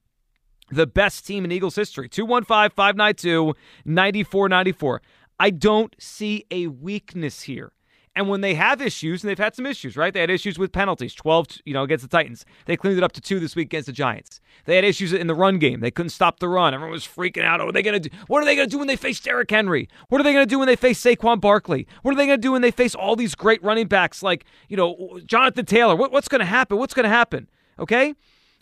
the 0.71 0.87
best 0.87 1.25
team 1.25 1.45
in 1.45 1.51
Eagles 1.51 1.75
history. 1.75 2.09
215 2.09 2.71
592 2.75 3.53
9494. 3.85 5.01
I 5.39 5.49
don't 5.49 5.95
see 5.99 6.45
a 6.51 6.67
weakness 6.67 7.41
here. 7.43 7.73
And 8.13 8.27
when 8.27 8.41
they 8.41 8.55
have 8.55 8.81
issues, 8.81 9.23
and 9.23 9.29
they've 9.29 9.37
had 9.37 9.55
some 9.55 9.65
issues, 9.65 9.95
right? 9.95 10.13
They 10.13 10.19
had 10.19 10.29
issues 10.29 10.59
with 10.59 10.73
penalties, 10.73 11.13
12, 11.13 11.47
you 11.63 11.73
know, 11.73 11.83
against 11.83 12.01
the 12.01 12.09
Titans. 12.09 12.45
They 12.65 12.75
cleaned 12.75 12.97
it 12.97 13.03
up 13.03 13.13
to 13.13 13.21
two 13.21 13.39
this 13.39 13.55
week 13.55 13.67
against 13.67 13.85
the 13.85 13.93
Giants. 13.93 14.41
They 14.65 14.75
had 14.75 14.83
issues 14.83 15.13
in 15.13 15.27
the 15.27 15.33
run 15.33 15.59
game. 15.59 15.79
They 15.79 15.91
couldn't 15.91 16.09
stop 16.09 16.39
the 16.39 16.49
run. 16.49 16.73
Everyone 16.73 16.91
was 16.91 17.07
freaking 17.07 17.45
out. 17.45 17.61
Oh, 17.61 17.65
what 17.65 17.69
are 17.69 17.73
they 17.73 17.83
going 17.83 18.01
to 18.01 18.09
do? 18.09 18.15
What 18.27 18.43
are 18.43 18.45
they 18.45 18.57
to 18.57 18.67
do 18.67 18.77
when 18.79 18.87
they 18.87 18.97
face 18.97 19.21
Derrick 19.21 19.49
Henry? 19.49 19.87
What 20.09 20.19
are 20.19 20.25
they 20.25 20.33
going 20.33 20.45
to 20.45 20.49
do 20.49 20.59
when 20.59 20.67
they 20.67 20.75
face 20.75 21.01
Saquon 21.01 21.39
Barkley? 21.39 21.87
What 22.01 22.13
are 22.13 22.17
they 22.17 22.25
going 22.25 22.37
to 22.37 22.41
do 22.41 22.51
when 22.51 22.61
they 22.61 22.71
face 22.71 22.93
all 22.93 23.15
these 23.15 23.33
great 23.33 23.63
running 23.63 23.87
backs 23.87 24.21
like, 24.21 24.43
you 24.67 24.75
know, 24.75 25.19
Jonathan 25.25 25.65
Taylor? 25.65 25.95
What, 25.95 26.11
what's 26.11 26.27
going 26.27 26.39
to 26.39 26.45
happen? 26.45 26.77
What's 26.77 26.93
going 26.93 27.05
to 27.05 27.09
happen? 27.09 27.49
Okay? 27.79 28.13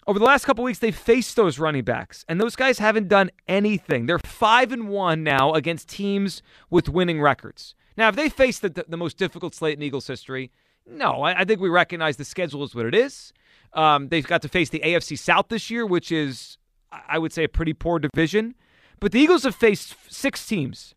Over 0.09 0.17
the 0.17 0.25
last 0.25 0.45
couple 0.45 0.63
weeks, 0.63 0.79
they've 0.79 0.95
faced 0.95 1.35
those 1.35 1.59
running 1.59 1.83
backs, 1.83 2.25
and 2.27 2.41
those 2.41 2.55
guys 2.55 2.79
haven't 2.79 3.09
done 3.09 3.29
anything. 3.47 4.07
They're 4.07 4.17
five 4.17 4.71
and 4.71 4.89
one 4.89 5.23
now 5.23 5.53
against 5.53 5.87
teams 5.87 6.41
with 6.71 6.89
winning 6.89 7.21
records. 7.21 7.75
Now, 7.95 8.09
if 8.09 8.15
they 8.15 8.27
face 8.27 8.57
the, 8.57 8.69
the 8.87 8.97
most 8.97 9.17
difficult 9.17 9.53
slate 9.53 9.77
in 9.77 9.83
Eagles 9.83 10.07
history, 10.07 10.49
no, 10.87 11.21
I, 11.21 11.41
I 11.41 11.45
think 11.45 11.59
we 11.59 11.69
recognize 11.69 12.17
the 12.17 12.25
schedule 12.25 12.63
is 12.63 12.73
what 12.73 12.87
it 12.87 12.95
is. 12.95 13.33
Um, 13.73 14.07
they've 14.07 14.25
got 14.25 14.41
to 14.41 14.49
face 14.49 14.71
the 14.71 14.79
AFC 14.79 15.15
South 15.15 15.49
this 15.49 15.69
year, 15.69 15.85
which 15.85 16.11
is, 16.11 16.57
I 16.91 17.19
would 17.19 17.31
say, 17.31 17.43
a 17.43 17.47
pretty 17.47 17.73
poor 17.73 17.99
division. 17.99 18.55
But 18.99 19.11
the 19.11 19.19
Eagles 19.19 19.43
have 19.43 19.53
faced 19.53 19.95
six 20.09 20.43
teams 20.43 20.95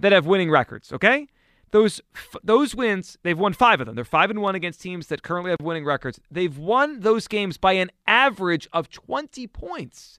that 0.00 0.10
have 0.10 0.26
winning 0.26 0.50
records. 0.50 0.92
Okay, 0.92 1.28
those 1.70 2.00
those 2.42 2.74
wins, 2.74 3.18
they've 3.22 3.38
won 3.38 3.52
five 3.52 3.80
of 3.80 3.86
them. 3.86 3.94
They're 3.94 4.04
five 4.04 4.30
and 4.30 4.40
one 4.40 4.54
against 4.54 4.80
teams 4.80 5.08
that 5.08 5.22
currently 5.22 5.50
have 5.50 5.60
winning 5.60 5.84
records. 5.84 6.20
They've 6.30 6.56
won 6.56 7.00
those 7.00 7.28
games 7.28 7.58
by 7.58 7.72
an 7.72 7.90
average 8.06 8.68
of 8.72 8.90
twenty 8.90 9.46
points. 9.46 10.18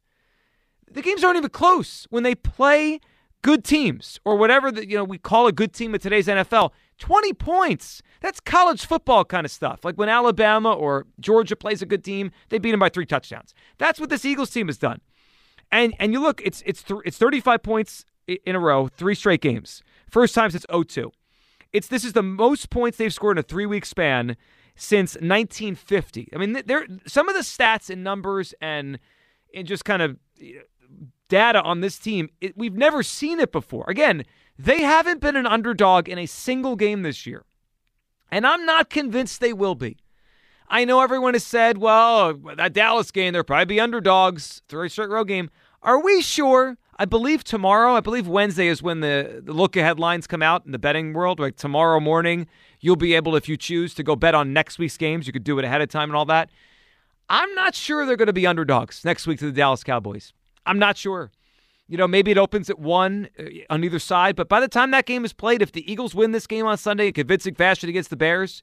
The 0.91 1.01
games 1.01 1.23
aren't 1.23 1.37
even 1.37 1.49
close. 1.49 2.07
When 2.09 2.23
they 2.23 2.35
play 2.35 2.99
good 3.41 3.63
teams 3.63 4.19
or 4.25 4.35
whatever 4.35 4.71
that 4.71 4.89
you 4.89 4.97
know 4.97 5.03
we 5.03 5.17
call 5.17 5.47
a 5.47 5.51
good 5.51 5.73
team 5.73 5.93
in 5.93 5.99
today's 5.99 6.27
NFL 6.27 6.71
20 6.97 7.33
points. 7.33 8.01
That's 8.19 8.41
college 8.41 8.85
football 8.85 9.23
kind 9.23 9.45
of 9.45 9.51
stuff. 9.51 9.85
Like 9.85 9.95
when 9.95 10.09
Alabama 10.09 10.73
or 10.73 11.05
Georgia 11.19 11.55
plays 11.55 11.81
a 11.81 11.85
good 11.85 12.03
team 12.03 12.31
they 12.49 12.57
beat 12.57 12.71
them 12.71 12.79
by 12.79 12.89
3 12.89 13.05
touchdowns. 13.05 13.53
That's 13.77 13.99
what 13.99 14.09
this 14.09 14.25
Eagles 14.25 14.49
team 14.49 14.67
has 14.67 14.77
done. 14.77 15.01
And 15.71 15.93
and 15.99 16.13
you 16.13 16.21
look 16.21 16.41
it's 16.43 16.63
it's 16.65 16.83
th- 16.83 17.01
it's 17.05 17.17
35 17.17 17.63
points 17.63 18.05
in 18.27 18.55
a 18.55 18.59
row 18.59 18.87
three 18.87 19.15
straight 19.15 19.41
games. 19.41 19.83
First 20.09 20.35
time 20.35 20.51
since 20.51 20.65
02 20.69 21.11
it's 21.73 21.87
this 21.87 22.03
is 22.03 22.13
the 22.13 22.23
most 22.23 22.69
points 22.69 22.97
they've 22.97 23.13
scored 23.13 23.37
in 23.37 23.39
a 23.39 23.43
3 23.43 23.65
week 23.65 23.85
span 23.85 24.35
since 24.75 25.15
1950 25.15 26.29
i 26.33 26.37
mean 26.37 26.61
there 26.65 26.85
some 27.05 27.27
of 27.29 27.35
the 27.35 27.41
stats 27.41 27.89
and 27.89 28.03
numbers 28.03 28.53
and 28.61 28.99
and 29.53 29.67
just 29.67 29.85
kind 29.85 30.01
of 30.01 30.17
eh, 30.41 30.59
data 31.29 31.61
on 31.61 31.79
this 31.79 31.97
team, 31.97 32.29
it, 32.41 32.57
we've 32.57 32.75
never 32.75 33.01
seen 33.03 33.39
it 33.39 33.53
before. 33.53 33.85
Again, 33.87 34.25
they 34.57 34.81
haven't 34.81 35.21
been 35.21 35.37
an 35.37 35.47
underdog 35.47 36.09
in 36.09 36.17
a 36.17 36.25
single 36.25 36.75
game 36.75 37.03
this 37.03 37.25
year. 37.25 37.45
And 38.29 38.45
I'm 38.45 38.65
not 38.65 38.89
convinced 38.89 39.39
they 39.39 39.53
will 39.53 39.75
be. 39.75 39.97
I 40.67 40.85
know 40.85 41.01
everyone 41.01 41.33
has 41.33 41.43
said, 41.43 41.77
well, 41.77 42.33
that 42.33 42.73
Dallas 42.73 43.09
game, 43.09 43.33
they'll 43.33 43.43
probably 43.43 43.65
be 43.65 43.79
underdogs, 43.79 44.61
three 44.67 44.89
straight 44.89 45.09
row 45.09 45.23
game. 45.23 45.49
Are 45.81 45.99
we 45.99 46.21
sure? 46.21 46.77
I 47.01 47.05
believe 47.05 47.45
tomorrow, 47.45 47.95
I 47.95 48.01
believe 48.01 48.27
Wednesday 48.27 48.67
is 48.67 48.83
when 48.83 48.99
the, 48.99 49.41
the 49.41 49.53
look 49.53 49.77
ahead 49.77 49.99
lines 49.99 50.27
come 50.27 50.41
out 50.41 50.65
in 50.65 50.73
the 50.73 50.77
betting 50.77 51.13
world. 51.13 51.39
Like 51.39 51.55
tomorrow 51.55 52.01
morning, 52.01 52.45
you'll 52.81 52.97
be 52.97 53.13
able, 53.13 53.37
if 53.37 53.47
you 53.47 53.55
choose, 53.55 53.93
to 53.95 54.03
go 54.03 54.17
bet 54.17 54.35
on 54.35 54.51
next 54.51 54.77
week's 54.77 54.97
games. 54.97 55.25
You 55.25 55.31
could 55.31 55.45
do 55.45 55.57
it 55.59 55.63
ahead 55.63 55.79
of 55.81 55.87
time 55.87 56.09
and 56.09 56.17
all 56.17 56.25
that. 56.25 56.49
I'm 57.29 57.55
not 57.55 57.73
sure 57.73 58.05
they're 58.05 58.17
going 58.17 58.27
to 58.27 58.33
be 58.33 58.45
underdogs 58.45 59.05
next 59.05 59.27
week 59.27 59.39
to 59.39 59.45
the 59.45 59.53
Dallas 59.53 59.81
Cowboys. 59.81 60.33
I'm 60.65 60.77
not 60.77 60.97
sure. 60.97 61.31
You 61.87 61.97
know, 61.97 62.07
maybe 62.07 62.31
it 62.31 62.37
opens 62.37 62.69
at 62.69 62.79
one 62.79 63.29
uh, 63.39 63.45
on 63.69 63.81
either 63.81 63.99
side, 63.99 64.35
but 64.35 64.49
by 64.49 64.59
the 64.59 64.67
time 64.67 64.91
that 64.91 65.05
game 65.05 65.23
is 65.23 65.31
played, 65.31 65.61
if 65.61 65.71
the 65.71 65.89
Eagles 65.89 66.13
win 66.13 66.33
this 66.33 66.47
game 66.47 66.65
on 66.65 66.77
Sunday 66.77 67.07
in 67.07 67.13
convincing 67.13 67.55
fashion 67.55 67.87
against 67.87 68.09
the 68.09 68.17
Bears, 68.17 68.61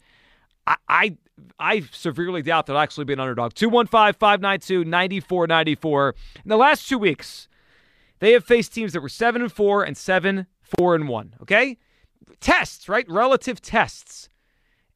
I, 0.66 0.76
I, 0.90 1.16
I 1.58 1.80
severely 1.90 2.42
doubt 2.42 2.66
they'll 2.66 2.76
actually 2.76 3.06
be 3.06 3.14
an 3.14 3.20
underdog. 3.20 3.54
215 3.54 4.12
592 4.18 4.84
9494. 4.84 6.14
In 6.44 6.48
the 6.50 6.56
last 6.58 6.86
two 6.86 6.98
weeks, 6.98 7.48
they 8.18 8.32
have 8.32 8.44
faced 8.44 8.74
teams 8.74 8.92
that 8.92 9.00
were 9.00 9.08
7 9.08 9.42
and 9.42 9.52
4 9.52 9.84
and 9.84 9.96
7 9.96 10.46
4 10.78 10.94
and 10.94 11.08
1. 11.08 11.34
Okay? 11.42 11.78
Tests, 12.40 12.88
right? 12.88 13.08
Relative 13.08 13.60
tests. 13.60 14.28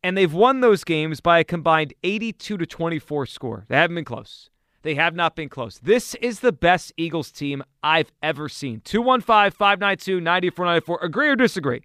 And 0.03 0.17
they've 0.17 0.33
won 0.33 0.61
those 0.61 0.85
games 0.85 1.21
by 1.21 1.39
a 1.39 1.45
combined 1.45 1.93
82 2.03 2.57
to 2.57 2.67
24 2.67 3.27
score. 3.27 3.67
They 3.69 3.77
haven't 3.77 3.97
been 3.97 4.05
close. 4.05 4.51
They 4.83 4.95
have 4.95 5.15
not 5.15 5.37
been 5.37 5.51
close. 5.51 5.79
This 5.79 6.15
is 6.17 6.41
the 6.41 6.53
best 6.53 6.93
Eagles 6.97 7.31
team 7.31 7.63
I've 7.83 8.11
ever 8.23 8.49
seen. 8.49 8.81
215 8.81 9.51
592 9.51 10.21
9494. 10.21 10.99
Agree 11.03 11.29
or 11.29 11.37
disagree? 11.37 11.83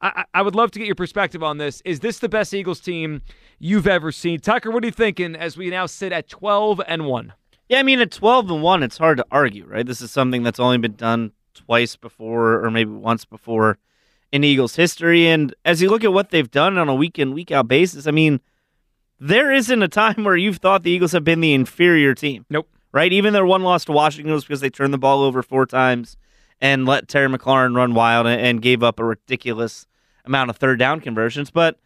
I, 0.00 0.24
I, 0.32 0.42
would 0.42 0.54
love 0.54 0.70
to 0.70 0.78
get 0.78 0.86
your 0.86 0.94
perspective 0.94 1.42
on 1.42 1.58
this. 1.58 1.82
Is 1.84 2.00
this 2.00 2.20
the 2.20 2.28
best 2.28 2.54
Eagles 2.54 2.80
team 2.80 3.20
you've 3.58 3.86
ever 3.86 4.12
seen? 4.12 4.38
Tucker, 4.40 4.70
what 4.70 4.84
are 4.84 4.86
you 4.86 4.92
thinking 4.92 5.34
as 5.34 5.56
we 5.56 5.70
now 5.70 5.86
sit 5.86 6.12
at 6.12 6.28
12 6.28 6.80
and 6.86 7.06
1? 7.06 7.32
Yeah, 7.68 7.80
I 7.80 7.82
mean, 7.82 8.00
at 8.00 8.10
12 8.10 8.50
and 8.50 8.62
1, 8.62 8.82
it's 8.82 8.98
hard 8.98 9.18
to 9.18 9.26
argue, 9.30 9.66
right? 9.66 9.86
This 9.86 10.00
is 10.00 10.10
something 10.10 10.42
that's 10.42 10.58
only 10.58 10.78
been 10.78 10.96
done 10.96 11.32
twice 11.52 11.96
before 11.96 12.64
or 12.64 12.70
maybe 12.70 12.90
once 12.90 13.24
before 13.26 13.78
in 14.32 14.42
Eagles 14.42 14.76
history. 14.76 15.28
And 15.28 15.54
as 15.64 15.82
you 15.82 15.90
look 15.90 16.04
at 16.04 16.12
what 16.12 16.30
they've 16.30 16.50
done 16.50 16.78
on 16.78 16.88
a 16.88 16.94
week 16.94 17.18
in, 17.18 17.34
week 17.34 17.50
out 17.50 17.68
basis, 17.68 18.06
I 18.06 18.10
mean, 18.10 18.40
there 19.20 19.52
isn't 19.52 19.82
a 19.82 19.88
time 19.88 20.14
where 20.24 20.36
you've 20.36 20.58
thought 20.58 20.82
the 20.82 20.90
Eagles 20.90 21.12
have 21.12 21.24
been 21.24 21.40
the 21.40 21.52
inferior 21.52 22.14
team. 22.14 22.46
Nope. 22.48 22.68
Right? 22.90 23.12
Even 23.12 23.34
their 23.34 23.44
one 23.44 23.62
loss 23.62 23.84
to 23.84 23.92
Washington 23.92 24.32
was 24.32 24.44
because 24.44 24.60
they 24.62 24.70
turned 24.70 24.94
the 24.94 24.98
ball 24.98 25.22
over 25.22 25.42
four 25.42 25.66
times 25.66 26.16
and 26.58 26.86
let 26.86 27.06
Terry 27.06 27.28
McLaurin 27.28 27.76
run 27.76 27.92
wild 27.92 28.26
and 28.26 28.62
gave 28.62 28.82
up 28.82 28.98
a 28.98 29.04
ridiculous 29.04 29.86
amount 30.24 30.48
of 30.48 30.56
third 30.56 30.78
down 30.78 31.00
conversions. 31.00 31.50
But 31.50 31.78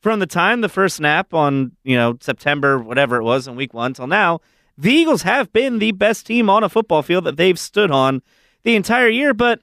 from 0.00 0.20
the 0.20 0.26
time 0.26 0.62
the 0.62 0.70
first 0.70 0.96
snap 0.96 1.34
on, 1.34 1.72
you 1.84 1.94
know, 1.94 2.16
September, 2.20 2.78
whatever 2.78 3.16
it 3.16 3.22
was 3.22 3.46
in 3.46 3.54
week 3.54 3.74
one 3.74 3.92
till 3.92 4.06
now, 4.06 4.40
the 4.76 4.92
Eagles 4.92 5.22
have 5.22 5.52
been 5.52 5.78
the 5.78 5.92
best 5.92 6.26
team 6.26 6.50
on 6.50 6.64
a 6.64 6.68
football 6.68 7.02
field 7.02 7.24
that 7.24 7.36
they've 7.36 7.58
stood 7.58 7.90
on 7.90 8.22
the 8.62 8.76
entire 8.76 9.08
year. 9.08 9.34
But 9.34 9.60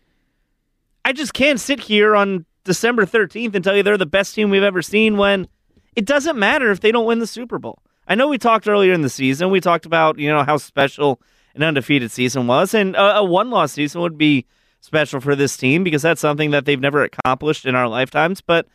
I 1.03 1.13
just 1.13 1.33
can't 1.33 1.59
sit 1.59 1.79
here 1.79 2.15
on 2.15 2.45
December 2.63 3.05
13th 3.05 3.55
and 3.55 3.63
tell 3.63 3.75
you 3.75 3.83
they're 3.83 3.97
the 3.97 4.05
best 4.05 4.35
team 4.35 4.49
we've 4.49 4.63
ever 4.63 4.81
seen 4.81 5.17
when– 5.17 5.47
it 5.95 6.05
doesn't 6.05 6.37
matter 6.37 6.71
if 6.71 6.79
they 6.79 6.91
don't 6.91 7.05
win 7.05 7.19
the 7.19 7.27
Super 7.27 7.59
Bowl. 7.59 7.81
I 8.07 8.15
know 8.15 8.27
we 8.27 8.37
talked 8.37 8.67
earlier 8.67 8.93
in 8.93 9.01
the 9.01 9.09
season. 9.09 9.51
We 9.51 9.61
talked 9.61 9.85
about 9.85 10.17
you 10.17 10.29
know 10.29 10.43
how 10.43 10.57
special 10.57 11.21
an 11.55 11.63
undefeated 11.63 12.11
season 12.11 12.47
was, 12.47 12.73
and 12.73 12.95
a, 12.95 13.17
a 13.17 13.23
one 13.23 13.49
loss 13.49 13.73
season 13.73 14.01
would 14.01 14.17
be 14.17 14.45
special 14.79 15.19
for 15.19 15.35
this 15.35 15.55
team 15.57 15.83
because 15.83 16.01
that's 16.01 16.21
something 16.21 16.51
that 16.51 16.65
they've 16.65 16.79
never 16.79 17.03
accomplished 17.03 17.65
in 17.65 17.75
our 17.75 17.87
lifetimes. 17.87 18.41
But 18.41 18.67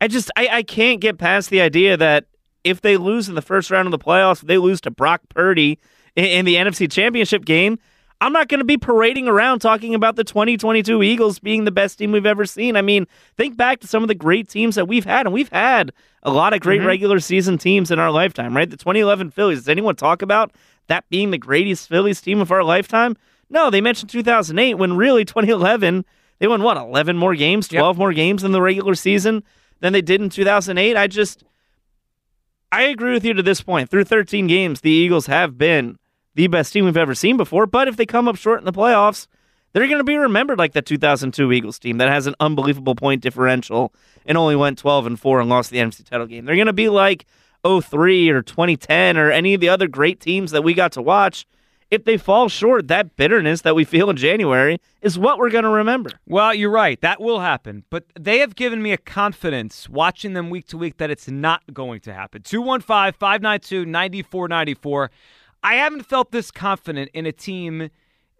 I 0.00 0.08
just 0.08 0.30
I, 0.36 0.48
I 0.48 0.62
can't 0.62 1.00
get 1.00 1.18
past 1.18 1.50
the 1.50 1.60
idea 1.60 1.96
that 1.96 2.26
if 2.66 2.80
they 2.80 2.96
lose 2.96 3.28
in 3.28 3.34
the 3.34 3.42
first 3.42 3.70
round 3.70 3.86
of 3.86 3.92
the 3.92 3.98
playoffs, 3.98 4.42
if 4.42 4.48
they 4.48 4.58
lose 4.58 4.80
to 4.82 4.90
Brock 4.90 5.22
Purdy 5.28 5.78
in, 6.16 6.24
in 6.24 6.44
the 6.44 6.56
NFC 6.56 6.90
Championship 6.90 7.44
game, 7.44 7.78
I'm 8.20 8.32
not 8.32 8.48
going 8.48 8.60
to 8.60 8.64
be 8.64 8.78
parading 8.78 9.28
around 9.28 9.60
talking 9.60 9.94
about 9.94 10.16
the 10.16 10.24
2022 10.24 11.02
Eagles 11.02 11.38
being 11.38 11.64
the 11.64 11.70
best 11.70 11.98
team 11.98 12.12
we've 12.12 12.26
ever 12.26 12.46
seen. 12.46 12.76
I 12.76 12.82
mean, 12.82 13.06
think 13.36 13.56
back 13.56 13.80
to 13.80 13.86
some 13.86 14.02
of 14.02 14.08
the 14.08 14.14
great 14.14 14.48
teams 14.48 14.74
that 14.74 14.88
we've 14.88 15.04
had, 15.04 15.26
and 15.26 15.34
we've 15.34 15.50
had 15.50 15.92
a 16.22 16.30
lot 16.30 16.54
of 16.54 16.60
great 16.60 16.78
mm-hmm. 16.80 16.88
regular 16.88 17.20
season 17.20 17.58
teams 17.58 17.90
in 17.90 17.98
our 17.98 18.10
lifetime, 18.10 18.56
right? 18.56 18.68
The 18.68 18.78
2011 18.78 19.30
Phillies. 19.30 19.58
Does 19.58 19.68
anyone 19.68 19.96
talk 19.96 20.22
about 20.22 20.52
that 20.88 21.08
being 21.10 21.30
the 21.30 21.38
greatest 21.38 21.88
Phillies 21.88 22.20
team 22.20 22.40
of 22.40 22.50
our 22.50 22.64
lifetime? 22.64 23.16
No, 23.50 23.70
they 23.70 23.80
mentioned 23.80 24.10
2008 24.10 24.74
when 24.74 24.96
really 24.96 25.24
2011 25.24 26.04
they 26.38 26.48
won 26.48 26.62
what 26.62 26.76
11 26.76 27.16
more 27.16 27.34
games, 27.34 27.68
12 27.68 27.96
yep. 27.96 27.98
more 27.98 28.12
games 28.12 28.44
in 28.44 28.52
the 28.52 28.60
regular 28.60 28.94
season 28.94 29.42
than 29.80 29.92
they 29.92 30.02
did 30.02 30.20
in 30.20 30.28
2008. 30.28 30.96
I 30.96 31.06
just 31.06 31.44
I 32.72 32.82
agree 32.82 33.12
with 33.12 33.24
you 33.24 33.34
to 33.34 33.42
this 33.42 33.60
point. 33.60 33.90
Through 33.90 34.04
13 34.04 34.46
games, 34.46 34.80
the 34.80 34.90
Eagles 34.90 35.26
have 35.26 35.56
been 35.56 35.98
the 36.34 36.46
best 36.48 36.72
team 36.72 36.84
we've 36.84 36.96
ever 36.96 37.14
seen 37.14 37.36
before. 37.36 37.66
But 37.66 37.88
if 37.88 37.96
they 37.96 38.06
come 38.06 38.28
up 38.28 38.36
short 38.36 38.60
in 38.60 38.64
the 38.64 38.72
playoffs, 38.72 39.26
they're 39.72 39.86
going 39.86 39.98
to 39.98 40.04
be 40.04 40.16
remembered 40.16 40.58
like 40.58 40.72
the 40.72 40.82
2002 40.82 41.52
Eagles 41.52 41.78
team 41.78 41.98
that 41.98 42.08
has 42.08 42.26
an 42.26 42.34
unbelievable 42.40 42.94
point 42.94 43.22
differential 43.22 43.92
and 44.24 44.38
only 44.38 44.56
went 44.56 44.78
12 44.78 45.06
and 45.06 45.20
4 45.20 45.40
and 45.40 45.48
lost 45.48 45.70
the 45.70 45.78
NFC 45.78 46.04
title 46.04 46.26
game. 46.26 46.44
They're 46.44 46.54
going 46.54 46.66
to 46.66 46.72
be 46.72 46.88
like 46.88 47.26
03 47.66 48.30
or 48.30 48.42
2010 48.42 49.16
or 49.16 49.30
any 49.30 49.54
of 49.54 49.60
the 49.60 49.68
other 49.68 49.88
great 49.88 50.20
teams 50.20 50.50
that 50.52 50.62
we 50.62 50.74
got 50.74 50.92
to 50.92 51.02
watch. 51.02 51.46
If 51.90 52.04
they 52.04 52.16
fall 52.16 52.48
short, 52.48 52.88
that 52.88 53.16
bitterness 53.16 53.62
that 53.62 53.76
we 53.76 53.84
feel 53.84 54.10
in 54.10 54.16
January 54.16 54.80
is 55.02 55.18
what 55.18 55.38
we're 55.38 55.50
going 55.50 55.64
to 55.64 55.70
remember. 55.70 56.10
Well, 56.26 56.52
you're 56.52 56.70
right. 56.70 57.00
That 57.00 57.20
will 57.20 57.40
happen. 57.40 57.84
But 57.90 58.04
they 58.18 58.38
have 58.38 58.56
given 58.56 58.82
me 58.82 58.92
a 58.92 58.98
confidence 58.98 59.88
watching 59.88 60.32
them 60.32 60.50
week 60.50 60.66
to 60.68 60.76
week 60.76 60.96
that 60.96 61.10
it's 61.10 61.28
not 61.28 61.62
going 61.72 62.00
to 62.00 62.12
happen. 62.12 62.42
215 62.42 63.12
592 63.18 63.86
9494. 63.86 65.10
I 65.62 65.74
haven't 65.74 66.06
felt 66.06 66.32
this 66.32 66.50
confident 66.50 67.10
in 67.14 67.24
a 67.24 67.32
team, 67.32 67.90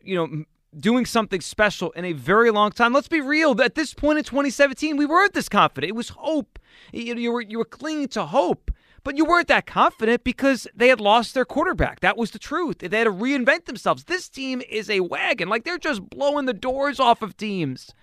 you 0.02 0.16
know, 0.16 0.44
doing 0.78 1.06
something 1.06 1.40
special 1.40 1.90
in 1.92 2.04
a 2.04 2.12
very 2.12 2.50
long 2.50 2.70
time. 2.70 2.92
Let's 2.92 3.08
be 3.08 3.20
real. 3.20 3.60
At 3.60 3.74
this 3.74 3.94
point 3.94 4.18
in 4.18 4.24
2017, 4.24 4.96
we 4.96 5.06
weren't 5.06 5.32
this 5.34 5.48
confident. 5.48 5.88
It 5.88 5.96
was 5.96 6.10
hope. 6.10 6.58
You, 6.92 7.14
you 7.14 7.32
were 7.32 7.40
you 7.40 7.58
were 7.58 7.64
clinging 7.64 8.08
to 8.08 8.26
hope, 8.26 8.70
but 9.06 9.16
you 9.16 9.24
weren't 9.24 9.46
that 9.46 9.66
confident 9.66 10.24
because 10.24 10.66
they 10.74 10.88
had 10.88 11.00
lost 11.00 11.32
their 11.32 11.44
quarterback. 11.44 12.00
That 12.00 12.16
was 12.16 12.32
the 12.32 12.40
truth. 12.40 12.78
They 12.78 12.98
had 12.98 13.04
to 13.04 13.12
reinvent 13.12 13.66
themselves. 13.66 14.02
This 14.02 14.28
team 14.28 14.60
is 14.68 14.90
a 14.90 14.98
wagon. 14.98 15.48
Like 15.48 15.62
they're 15.62 15.78
just 15.78 16.10
blowing 16.10 16.46
the 16.46 16.52
doors 16.52 16.98
off 16.98 17.22
of 17.22 17.36
teams. 17.36 17.94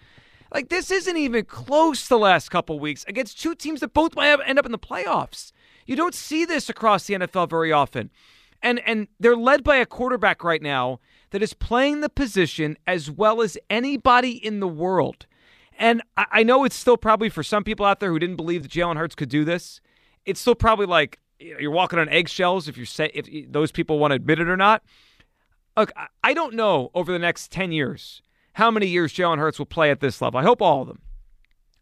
Like 0.54 0.70
this 0.70 0.90
isn't 0.90 1.18
even 1.18 1.44
close 1.44 2.08
the 2.08 2.18
last 2.18 2.48
couple 2.50 2.80
weeks 2.80 3.04
against 3.06 3.42
two 3.42 3.54
teams 3.54 3.82
that 3.82 3.94
both 3.94 4.16
might 4.16 4.40
end 4.46 4.58
up 4.58 4.66
in 4.66 4.72
the 4.72 4.80
playoffs. 4.80 5.52
You 5.86 5.98
don't 5.98 6.16
see 6.16 6.46
this 6.46 6.70
across 6.70 7.06
the 7.06 7.16
NFL 7.16 7.50
very 7.50 7.74
often 7.74 8.10
and 8.62 8.80
and 8.86 9.10
they're 9.20 9.36
led 9.36 9.62
by 9.62 9.76
a 9.76 9.86
quarterback 9.86 10.42
right 10.42 10.62
now 10.62 11.02
that 11.32 11.44
is 11.44 11.54
playing 11.54 12.00
the 12.00 12.08
position 12.08 12.78
as 12.88 13.12
well 13.12 13.42
as 13.42 13.58
anybody 13.70 14.32
in 14.32 14.62
the 14.62 14.70
world. 14.70 15.26
And 15.78 16.02
I, 16.16 16.28
I 16.32 16.44
know 16.44 16.64
it's 16.64 16.78
still 16.78 16.96
probably 16.96 17.28
for 17.28 17.44
some 17.44 17.66
people 17.66 17.86
out 17.86 18.00
there 18.00 18.12
who 18.12 18.20
didn't 18.20 18.38
believe 18.38 18.64
that 18.64 18.72
Jalen 18.72 18.96
Hurts 18.96 19.16
could 19.16 19.28
do 19.28 19.44
this. 19.44 19.82
It's 20.25 20.39
still 20.39 20.56
probably 20.56 20.86
like 20.86 21.20
you're 21.39 21.72
walking 21.72 22.00
on 22.00 22.10
eggshells 22.10 22.68
if 22.68 22.77
you 22.77 22.86
say 22.86 23.12
if 23.13 23.51
those 23.51 23.72
people 23.72 24.00
want 24.00 24.12
to 24.12 24.15
admit 24.15 24.39
it 24.39 24.48
or 24.48 24.58
not. 24.58 24.84
Look, 25.75 25.92
I 26.24 26.34
don't 26.34 26.53
know 26.53 26.92
over 26.94 27.12
the 27.12 27.20
next 27.20 27.51
ten 27.51 27.72
years 27.72 28.22
how 28.53 28.70
many 28.70 28.88
years 28.88 29.13
Jalen 29.13 29.39
Hurts 29.39 29.60
will 29.60 29.65
play 29.65 29.89
at 29.89 30.00
this 30.00 30.22
level. 30.22 30.39
I 30.39 30.44
hope 30.44 30.62
all 30.62 30.82
of 30.82 30.88
them. 30.88 31.01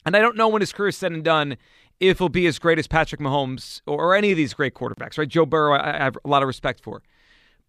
And 0.05 0.15
I 0.15 0.19
don't 0.19 0.37
know 0.37 0.47
when 0.47 0.61
his 0.61 0.73
career 0.73 0.89
is 0.89 0.97
said 0.97 1.11
and 1.11 1.23
done 1.23 1.57
if 1.99 2.17
he'll 2.17 2.29
be 2.29 2.47
as 2.47 2.57
great 2.57 2.79
as 2.79 2.87
Patrick 2.87 3.21
Mahomes 3.21 3.81
or, 3.85 4.15
any 4.15 4.31
of 4.31 4.37
these 4.37 4.55
great 4.55 4.73
quarterbacks, 4.73 5.17
right? 5.17 5.27
Joe 5.27 5.45
Burrow, 5.45 5.75
I, 5.75 5.95
I 5.95 6.03
have 6.03 6.17
a 6.25 6.27
lot 6.27 6.41
of 6.41 6.47
respect 6.47 6.81
for. 6.81 7.03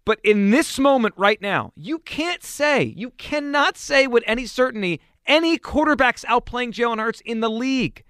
But 0.04 0.18
in 0.24 0.50
this 0.50 0.78
moment 0.78 1.14
right 1.18 1.40
now, 1.42 1.72
you 1.76 1.98
can't 1.98 2.42
say, 2.42 2.94
you 2.96 3.10
cannot 3.10 3.76
say 3.76 4.06
with 4.06 4.24
any 4.26 4.46
certainty 4.46 5.00
any 5.26 5.58
quarterbacks 5.58 6.24
outplaying 6.24 6.72
Jalen 6.72 6.98
Hurts 6.98 7.20
in 7.20 7.40
the 7.40 7.50
league. 7.50 8.04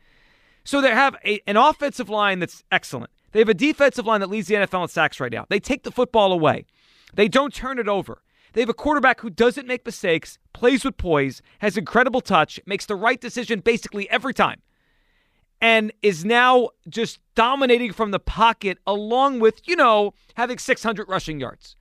So 0.65 0.81
they 0.81 0.91
have 0.91 1.17
a, 1.25 1.41
an 1.47 1.57
offensive 1.57 2.09
line 2.09 2.39
that's 2.39 2.65
excellent. 2.71 3.11
They 3.33 3.41
have 3.41 3.49
a 3.49 3.55
defensive 3.55 4.07
line 4.07 4.21
that 4.21 4.31
leads 4.31 4.49
the 4.49 4.55
NFL 4.55 4.83
in 4.83 4.89
sacks 4.89 5.19
right 5.19 5.33
now. 5.33 5.47
They 5.49 5.61
take 5.61 5.83
the 5.83 5.91
football 5.91 6.33
away. 6.33 6.67
They 7.15 7.29
don't 7.29 7.53
turn 7.53 7.79
it 7.79 7.89
over. 7.89 8.23
They 8.53 8.61
have 8.61 8.69
a 8.69 8.75
quarterback 8.75 9.21
who 9.21 9.31
doesn't 9.31 9.67
make 9.67 9.85
mistakes, 9.87 10.39
plays 10.53 10.85
with 10.85 10.99
poise, 10.99 11.41
has 11.61 11.77
incredible 11.77 12.21
touch, 12.21 12.61
makes 12.67 12.85
the 12.85 12.97
right 12.97 13.21
decision 13.21 13.61
basically 13.61 14.09
every 14.11 14.35
time 14.35 14.61
and 15.63 15.93
is 16.03 16.25
now 16.25 16.71
just 16.89 17.21
dominating 17.37 17.93
from 17.93 18.11
the 18.11 18.19
pocket, 18.19 18.79
along 18.85 19.39
with, 19.39 19.63
you 19.65 19.77
know, 19.77 20.13
having 20.35 20.59
600 20.59 21.09
rushing 21.09 21.39
yards. 21.39 21.77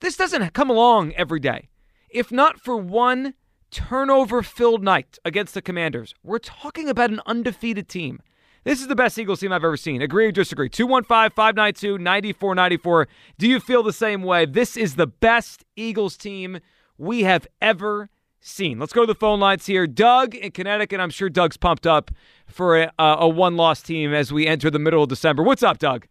This 0.00 0.16
doesn't 0.16 0.54
come 0.54 0.70
along 0.70 1.12
every 1.12 1.38
day. 1.38 1.68
If 2.08 2.32
not 2.32 2.58
for 2.58 2.78
one 2.78 3.34
turnover 3.70 4.42
filled 4.42 4.82
night 4.82 5.18
against 5.24 5.54
the 5.54 5.62
Commanders, 5.62 6.14
we're 6.22 6.38
talking 6.38 6.88
about 6.88 7.10
an 7.10 7.20
undefeated 7.26 7.88
team. 7.88 8.20
This 8.64 8.80
is 8.80 8.88
the 8.88 8.96
best 8.96 9.18
Eagles 9.18 9.40
team 9.40 9.52
I've 9.52 9.64
ever 9.64 9.76
seen. 9.76 10.02
Agree 10.02 10.26
or 10.26 10.32
disagree? 10.32 10.68
215 10.68 11.30
592 11.34 11.98
9494. 11.98 13.08
Do 13.38 13.48
you 13.48 13.58
feel 13.58 13.82
the 13.82 13.92
same 13.92 14.22
way? 14.22 14.44
This 14.44 14.76
is 14.76 14.96
the 14.96 15.06
best 15.06 15.64
Eagles 15.76 16.16
team 16.16 16.58
we 16.98 17.22
have 17.22 17.46
ever 17.62 18.10
seen. 18.40 18.78
Let's 18.78 18.92
go 18.92 19.02
to 19.02 19.06
the 19.06 19.14
phone 19.14 19.40
lines 19.40 19.66
here. 19.66 19.86
Doug 19.86 20.34
in 20.34 20.52
Connecticut. 20.52 21.00
I'm 21.00 21.10
sure 21.10 21.30
Doug's 21.30 21.56
pumped 21.56 21.86
up 21.86 22.10
for 22.46 22.82
a, 22.82 22.92
uh, 22.98 23.16
a 23.20 23.28
one 23.28 23.56
loss 23.56 23.80
team 23.80 24.12
as 24.12 24.32
we 24.32 24.46
enter 24.46 24.70
the 24.70 24.78
middle 24.78 25.02
of 25.02 25.08
December. 25.08 25.42
What's 25.42 25.62
up, 25.62 25.78
Doug? 25.78 26.06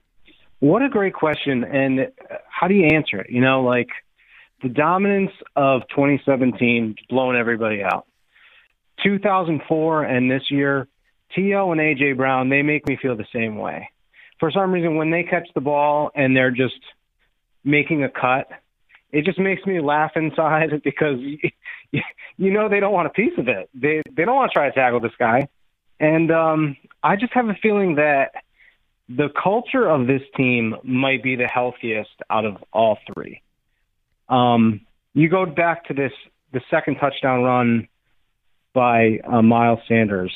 What 0.60 0.82
a 0.82 0.90
great 0.90 1.14
question. 1.14 1.64
And 1.64 2.12
how 2.50 2.68
do 2.68 2.74
you 2.74 2.88
answer 2.88 3.20
it? 3.20 3.30
You 3.30 3.42
know, 3.42 3.62
like 3.64 3.90
the 4.62 4.70
dominance 4.70 5.32
of 5.56 5.82
2017 5.90 6.96
blowing 7.10 7.38
everybody 7.38 7.84
out. 7.84 8.06
2004 9.04 10.04
and 10.04 10.30
this 10.30 10.44
year, 10.50 10.88
T.O. 11.36 11.72
and 11.72 11.80
A.J. 11.80 12.14
Brown, 12.14 12.50
they 12.50 12.62
make 12.62 12.88
me 12.88 12.98
feel 13.02 13.16
the 13.16 13.26
same 13.34 13.58
way. 13.58 13.90
For 14.40 14.52
some 14.52 14.72
reason, 14.72 14.96
when 14.96 15.12
they 15.12 15.24
catch 15.24 15.48
the 15.54 15.62
ball 15.62 16.12
and 16.16 16.36
they're 16.36 16.52
just 16.52 16.80
making 17.64 18.04
a 18.04 18.10
cut, 18.10 18.50
it 19.12 19.26
just 19.26 19.40
makes 19.40 19.66
me 19.66 19.80
laugh 19.82 20.12
inside 20.16 20.70
because 20.84 21.20
you 21.92 22.52
know 22.52 22.70
they 22.70 22.80
don't 22.80 22.94
want 22.94 23.08
a 23.08 23.12
piece 23.12 23.38
of 23.38 23.48
it. 23.48 23.70
They 23.74 24.02
they 24.12 24.26
don't 24.26 24.36
want 24.36 24.52
to 24.52 24.54
try 24.54 24.70
to 24.70 24.76
tackle 24.76 25.00
this 25.00 25.12
guy. 25.18 25.48
And 26.00 26.32
um, 26.32 26.78
I 27.04 27.18
just 27.18 27.34
have 27.34 27.50
a 27.50 27.56
feeling 27.62 27.96
that 27.96 28.32
the 29.10 29.28
culture 29.42 29.90
of 29.90 30.08
this 30.08 30.22
team 30.38 30.76
might 30.84 31.22
be 31.22 31.36
the 31.36 31.48
healthiest 31.48 32.12
out 32.30 32.46
of 32.46 32.64
all 32.72 32.98
three. 33.14 33.42
Um, 34.30 34.82
you 35.14 35.30
go 35.30 35.46
back 35.46 35.86
to 35.86 35.94
this 35.94 36.12
the 36.54 36.62
second 36.70 36.96
touchdown 36.96 37.44
run 37.44 37.88
by 38.74 39.20
uh, 39.28 39.42
Miles 39.42 39.80
Sanders, 39.88 40.32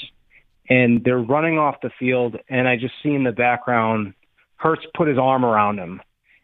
and 0.70 1.04
they're 1.04 1.20
running 1.20 1.58
off 1.58 1.76
the 1.82 1.92
field, 2.00 2.38
and 2.50 2.68
I 2.68 2.76
just 2.76 2.94
see 3.02 3.14
in 3.14 3.24
the 3.24 3.32
background 3.32 4.14
Hurts 4.56 4.86
put 4.96 5.08
his 5.08 5.18
arm 5.18 5.44
around 5.44 5.78
him, 5.78 6.02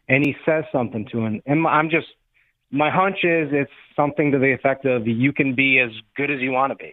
and 0.08 0.24
he 0.24 0.36
says 0.44 0.64
something 0.72 1.08
to 1.12 1.20
him, 1.20 1.42
and 1.46 1.66
I'm 1.66 1.90
just 1.90 2.08
my 2.70 2.90
hunch 2.90 3.24
is 3.24 3.48
it's 3.52 3.70
something 3.96 4.30
to 4.32 4.38
the 4.38 4.52
effect 4.52 4.84
of 4.84 5.06
you 5.08 5.32
can 5.32 5.54
be 5.54 5.80
as 5.80 5.90
good 6.16 6.30
as 6.30 6.40
you 6.40 6.52
want 6.52 6.70
to 6.70 6.76
be 6.76 6.92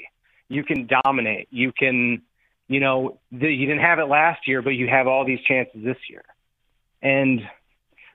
you 0.50 0.64
can 0.64 0.88
dominate. 1.04 1.48
You 1.52 1.72
can, 1.72 2.22
you 2.68 2.80
know, 2.80 3.20
the, 3.32 3.48
you 3.48 3.66
didn't 3.66 3.82
have 3.82 4.00
it 4.00 4.06
last 4.06 4.48
year, 4.48 4.62
but 4.62 4.72
you 4.72 4.88
have 4.88 5.08
all 5.08 5.26
these 5.26 5.40
chances 5.48 5.84
this 5.84 5.98
year. 6.10 6.24
And 7.02 7.42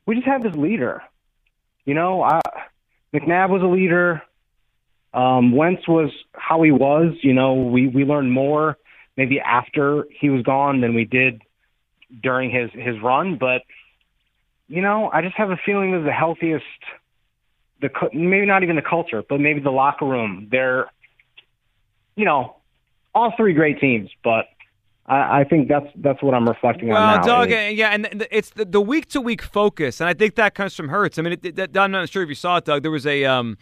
we 0.06 0.16
just 0.16 0.26
have 0.26 0.42
this 0.42 0.54
leader. 0.54 1.02
You 1.84 1.94
know, 1.94 2.22
I, 2.22 2.40
McNabb 3.14 3.50
was 3.50 3.62
a 3.62 3.66
leader. 3.66 4.22
Um, 5.12 5.52
Wentz 5.52 5.86
was 5.86 6.10
how 6.32 6.62
he 6.62 6.70
was. 6.70 7.14
You 7.22 7.34
know, 7.34 7.54
we 7.54 7.86
we 7.86 8.04
learned 8.04 8.32
more 8.32 8.78
maybe 9.16 9.40
after 9.40 10.06
he 10.20 10.30
was 10.30 10.42
gone 10.42 10.80
than 10.80 10.94
we 10.94 11.04
did 11.04 11.42
during 12.22 12.50
his 12.50 12.70
his 12.72 13.00
run. 13.02 13.36
But 13.36 13.62
you 14.68 14.80
know, 14.80 15.10
I 15.12 15.22
just 15.22 15.36
have 15.36 15.50
a 15.50 15.58
feeling 15.66 15.92
that 15.92 16.04
the 16.04 16.12
healthiest, 16.12 16.64
the 17.80 17.90
maybe 18.12 18.46
not 18.46 18.62
even 18.62 18.76
the 18.76 18.82
culture, 18.82 19.22
but 19.28 19.40
maybe 19.40 19.60
the 19.60 19.70
locker 19.70 20.06
room. 20.06 20.48
They're 20.50 20.90
you 22.16 22.24
know, 22.24 22.56
all 23.14 23.32
three 23.36 23.54
great 23.54 23.80
teams, 23.80 24.10
but 24.22 24.46
I, 25.06 25.40
I 25.40 25.44
think 25.44 25.68
that's 25.68 25.86
that's 25.96 26.22
what 26.22 26.34
I'm 26.34 26.48
reflecting 26.48 26.88
well, 26.88 27.02
on 27.02 27.16
now. 27.16 27.22
Doug, 27.22 27.50
yeah, 27.50 27.90
and 27.90 28.26
it's 28.30 28.50
the 28.54 28.80
week 28.80 29.08
to 29.10 29.20
week 29.20 29.42
focus, 29.42 30.00
and 30.00 30.08
I 30.08 30.14
think 30.14 30.36
that 30.36 30.54
comes 30.54 30.74
from 30.76 30.88
Hurts. 30.88 31.18
I 31.18 31.22
mean, 31.22 31.38
it, 31.42 31.58
it, 31.58 31.76
I'm 31.76 31.90
not 31.90 32.08
sure 32.08 32.22
if 32.22 32.28
you 32.28 32.34
saw 32.34 32.58
it, 32.58 32.64
Doug. 32.64 32.82
There 32.82 32.90
was 32.90 33.06
a 33.06 33.24
um, 33.24 33.58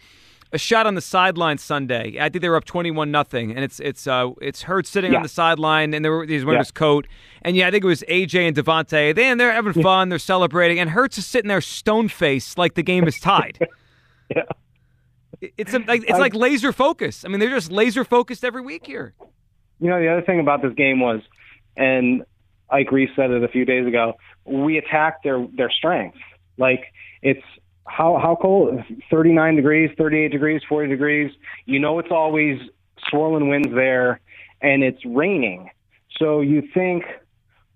a 0.53 0.59
shot 0.59 0.85
on 0.85 0.93
the 0.93 1.01
sideline 1.01 1.57
Sunday. 1.57 2.17
I 2.19 2.29
think 2.29 2.43
they 2.43 2.49
were 2.49 2.57
up 2.57 2.65
twenty-one 2.65 3.09
nothing, 3.09 3.51
and 3.51 3.63
it's 3.63 3.79
it's 3.79 4.05
uh 4.05 4.31
it's 4.39 4.63
Hurts 4.63 4.89
sitting 4.89 5.13
yeah. 5.13 5.17
on 5.17 5.23
the 5.23 5.29
sideline, 5.29 5.95
and 5.95 6.05
there 6.05 6.11
were 6.11 6.25
he's 6.25 6.45
wearing 6.45 6.57
yeah. 6.57 6.63
his 6.63 6.71
coat, 6.71 7.07
and 7.41 7.55
yeah, 7.55 7.67
I 7.67 7.71
think 7.71 7.83
it 7.83 7.87
was 7.87 8.03
AJ 8.07 8.47
and 8.47 8.55
DeVonta. 8.55 9.15
They 9.15 9.25
and 9.25 9.39
they're 9.39 9.51
having 9.51 9.81
fun, 9.81 10.09
they're 10.09 10.19
celebrating, 10.19 10.79
and 10.79 10.91
Hurts 10.91 11.17
is 11.17 11.25
sitting 11.25 11.49
there 11.49 11.61
stone 11.61 12.07
faced 12.07 12.59
like 12.59 12.75
the 12.75 12.83
game 12.83 13.07
is 13.07 13.19
tied. 13.19 13.57
yeah. 14.35 14.43
It's 15.57 15.73
a, 15.73 15.79
like 15.79 16.03
it's 16.03 16.19
like 16.19 16.35
laser 16.35 16.71
focus. 16.71 17.25
I 17.25 17.29
mean, 17.29 17.39
they're 17.39 17.49
just 17.49 17.71
laser 17.71 18.05
focused 18.05 18.43
every 18.43 18.61
week 18.61 18.85
here. 18.85 19.15
You 19.81 19.89
know, 19.89 19.99
the 19.99 20.09
other 20.09 20.21
thing 20.21 20.39
about 20.39 20.61
this 20.61 20.73
game 20.73 20.99
was 20.99 21.21
and 21.75 22.23
Ike 22.69 22.91
Reese 22.91 23.09
said 23.15 23.31
it 23.31 23.43
a 23.43 23.47
few 23.47 23.65
days 23.65 23.85
ago. 23.85 24.13
We 24.45 24.77
attack 24.77 25.23
their 25.23 25.45
their 25.55 25.69
strengths. 25.69 26.19
Like 26.57 26.85
it's 27.21 27.43
how 27.87 28.19
how 28.21 28.37
cold? 28.41 28.79
39 29.09 29.55
degrees, 29.55 29.89
38 29.97 30.31
degrees, 30.31 30.61
40 30.67 30.89
degrees. 30.89 31.31
You 31.65 31.79
know 31.79 31.99
it's 31.99 32.11
always 32.11 32.59
swirling 33.09 33.49
winds 33.49 33.69
there, 33.73 34.21
and 34.61 34.83
it's 34.83 35.03
raining. 35.05 35.69
So 36.17 36.41
you 36.41 36.63
think 36.73 37.03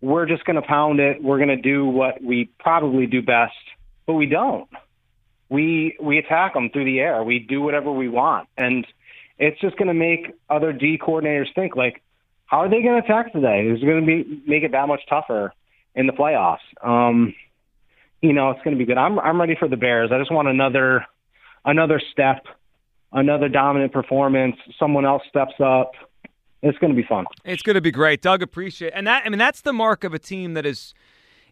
we're 0.02 0.28
just 0.28 0.46
going 0.46 0.56
to 0.56 0.62
pound 0.62 1.00
it. 1.00 1.24
We're 1.24 1.38
going 1.38 1.50
to 1.50 1.62
do 1.62 1.86
what 1.86 2.22
we 2.22 2.50
probably 2.60 3.08
do 3.08 3.22
best, 3.22 3.54
but 4.06 4.14
we 4.14 4.28
don't. 4.28 4.70
We 5.50 5.98
we 6.00 6.18
attack 6.18 6.54
them 6.54 6.70
through 6.70 6.86
the 6.86 7.00
air. 7.00 7.24
We 7.24 7.40
do 7.40 7.62
whatever 7.62 7.92
we 7.92 8.10
want, 8.10 8.48
and 8.58 8.86
it's 9.38 9.60
just 9.60 9.78
going 9.78 9.88
to 9.88 9.94
make 9.94 10.36
other 10.50 10.74
D 10.74 10.98
coordinators 10.98 11.54
think 11.54 11.76
like, 11.76 12.02
how 12.46 12.60
are 12.60 12.70
they 12.70 12.82
going 12.82 13.02
to 13.02 13.06
attack 13.06 13.34
today? 13.34 13.68
Is 13.68 13.82
it 13.82 13.86
going 13.86 14.02
to 14.02 14.06
be 14.06 14.44
make 14.48 14.64
it 14.64 14.72
that 14.72 14.88
much 14.88 15.02
tougher 15.10 15.52
in 15.96 16.08
the 16.08 16.14
playoffs. 16.14 16.58
Um, 16.84 17.34
you 18.22 18.34
know, 18.34 18.52
it's 18.52 18.62
going 18.64 18.76
to 18.76 18.78
be 18.78 18.86
good. 18.86 18.98
I'm 18.98 19.18
I'm 19.20 19.40
ready 19.40 19.56
for 19.58 19.68
the 19.68 19.78
Bears. 19.78 20.12
I 20.14 20.20
just 20.20 20.32
want 20.32 20.48
another 20.48 21.06
another 21.64 22.02
step, 22.12 22.46
another 23.12 23.50
dominant 23.50 23.94
performance. 23.94 24.58
Someone 24.78 25.06
else 25.06 25.24
steps 25.30 25.54
up. 25.64 25.92
It's 26.62 26.78
going 26.80 26.94
to 26.94 27.00
be 27.00 27.08
fun. 27.08 27.26
It's 27.44 27.62
going 27.62 27.76
to 27.76 27.82
be 27.82 27.92
great, 27.92 28.22
Doug. 28.22 28.42
Appreciate 28.42 28.92
and 28.96 29.08
that. 29.08 29.24
I 29.26 29.30
mean, 29.30 29.40
that's 29.40 29.62
the 29.62 29.74
mark 29.74 30.04
of 30.04 30.14
a 30.14 30.20
team 30.20 30.54
that 30.54 30.66
is 30.66 30.94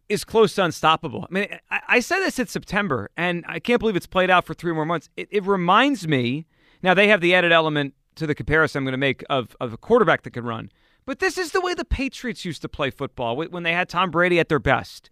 is 0.10 0.24
close 0.24 0.56
to 0.56 0.64
unstoppable. 0.64 1.26
I 1.30 1.34
mean, 1.34 1.48
I, 1.72 1.80
I 1.88 2.00
said 2.00 2.20
this 2.20 2.38
in 2.40 2.48
September, 2.48 3.10
and 3.16 3.46
I 3.48 3.60
can't 3.60 3.80
believe 3.80 3.96
it's 3.96 4.08
played 4.08 4.30
out 4.30 4.46
for 4.46 4.54
three 4.54 4.74
more 4.74 4.86
months. 4.86 5.10
It, 5.16 5.28
it 5.32 5.46
reminds 5.46 6.08
me. 6.08 6.46
Now 6.84 6.94
they 6.94 7.08
have 7.08 7.22
the 7.22 7.34
added 7.34 7.52
element 7.52 7.96
to 8.16 8.28
the 8.28 8.36
comparison 8.36 8.80
I'm 8.80 8.84
going 8.86 8.92
to 8.92 8.98
make 8.98 9.24
of 9.30 9.56
of 9.60 9.74
a 9.74 9.78
quarterback 9.78 10.22
that 10.24 10.32
can 10.32 10.44
run. 10.44 10.70
But 11.06 11.20
this 11.20 11.38
is 11.38 11.52
the 11.52 11.62
way 11.62 11.74
the 11.74 11.86
Patriots 11.86 12.46
used 12.46 12.62
to 12.62 12.70
play 12.70 12.90
football 12.90 13.36
when 13.36 13.64
they 13.64 13.74
had 13.74 13.90
Tom 13.90 14.12
Brady 14.12 14.40
at 14.40 14.50
their 14.50 14.60
best. 14.60 15.10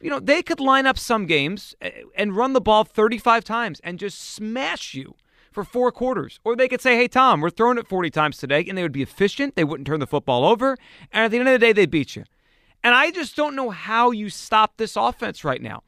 You 0.00 0.10
know, 0.10 0.20
they 0.20 0.42
could 0.42 0.60
line 0.60 0.86
up 0.86 0.98
some 0.98 1.26
games 1.26 1.74
eh, 1.80 1.90
and 2.14 2.36
run 2.36 2.52
the 2.52 2.60
ball 2.60 2.84
35 2.84 3.42
times 3.42 3.80
and 3.82 3.98
just 3.98 4.20
smash 4.20 4.94
you 4.94 5.14
for 5.50 5.64
four 5.64 5.90
quarters. 5.90 6.40
Or 6.44 6.54
they 6.54 6.68
could 6.68 6.80
say, 6.80 6.96
hey, 6.96 7.08
Tom, 7.08 7.40
we're 7.40 7.50
throwing 7.50 7.78
it 7.78 7.88
40 7.88 8.10
times 8.10 8.36
today, 8.36 8.64
and 8.68 8.76
they 8.76 8.82
would 8.82 8.92
be 8.92 9.02
efficient. 9.02 9.56
They 9.56 9.64
wouldn't 9.64 9.86
turn 9.86 10.00
the 10.00 10.06
football 10.06 10.44
over. 10.44 10.76
And 11.10 11.24
at 11.24 11.30
the 11.30 11.38
end 11.38 11.48
of 11.48 11.52
the 11.52 11.58
day, 11.58 11.72
they 11.72 11.86
beat 11.86 12.16
you. 12.16 12.24
And 12.82 12.94
I 12.94 13.10
just 13.10 13.34
don't 13.34 13.56
know 13.56 13.70
how 13.70 14.10
you 14.10 14.28
stop 14.28 14.76
this 14.76 14.94
offense 14.94 15.42
right 15.42 15.62
now. 15.62 15.82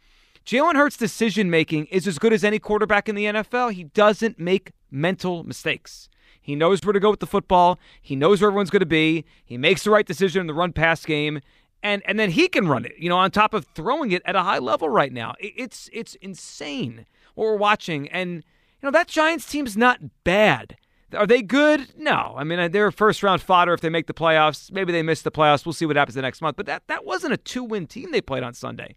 Jalen 0.47 0.77
Hurts' 0.77 0.97
decision 0.97 1.51
making 1.51 1.87
is 1.87 2.07
as 2.07 2.19
good 2.19 2.33
as 2.33 2.45
any 2.45 2.59
quarterback 2.59 3.09
in 3.09 3.17
the 3.17 3.25
NFL. 3.25 3.73
He 3.73 3.85
doesn't 3.85 4.39
make 4.39 4.71
mental 4.91 5.45
mistakes. 5.45 6.09
He 6.41 6.55
knows 6.55 6.81
where 6.85 6.93
to 6.93 7.01
go 7.01 7.11
with 7.11 7.21
the 7.21 7.27
football. 7.27 7.79
He 8.01 8.15
knows 8.15 8.41
where 8.41 8.49
everyone's 8.49 8.71
going 8.71 8.81
to 8.81 8.87
be. 8.87 9.25
He 9.45 9.59
makes 9.59 9.83
the 9.83 9.91
right 9.91 10.07
decision 10.07 10.43
in 10.43 10.47
the 10.47 10.55
run 10.55 10.73
pass 10.73 11.05
game. 11.05 11.41
And, 11.83 12.03
and 12.07 12.19
then 12.19 12.31
he 12.31 12.49
can 12.49 12.69
run 12.69 12.85
it, 12.85 12.93
you 12.99 13.09
know, 13.09 13.17
on 13.17 13.31
top 13.31 13.53
of 13.53 13.67
throwing 13.75 14.13
it 14.13 14.23
at 14.25 14.37
a 14.37 14.43
high 14.43 14.59
level 14.59 14.89
right 14.89 15.13
now. 15.13 15.35
It's 15.41 15.91
it's 15.93 16.15
insane 16.17 17.07
what 17.35 17.45
we're 17.45 17.57
watching. 17.57 18.09
And, 18.09 18.37
you 18.37 18.43
know, 18.85 18.91
that 18.91 19.09
Giants 19.09 19.51
team's 19.51 19.77
not 19.77 20.01
bad. 20.25 20.77
Are 21.15 21.27
they 21.27 21.43
good? 21.43 21.89
No. 21.97 22.35
I 22.37 22.45
mean, 22.45 22.59
uh, 22.59 22.69
they're 22.69 22.91
first 22.91 23.23
round 23.23 23.41
fodder 23.41 23.73
if 23.73 23.81
they 23.81 23.89
make 23.89 24.07
the 24.07 24.15
playoffs. 24.15 24.73
Maybe 24.73 24.93
they 24.93 25.03
miss 25.03 25.23
the 25.23 25.31
playoffs. 25.31 25.65
We'll 25.65 25.73
see 25.73 25.87
what 25.87 25.97
happens 25.97 26.15
the 26.15 26.23
next 26.23 26.41
month. 26.41 26.57
But 26.57 26.67
that, 26.67 26.83
that 26.89 27.05
wasn't 27.05 27.35
a 27.35 27.37
two 27.37 27.63
win 27.63 27.87
team 27.87 28.11
they 28.11 28.21
played 28.21 28.43
on 28.43 28.55
Sunday. 28.55 28.95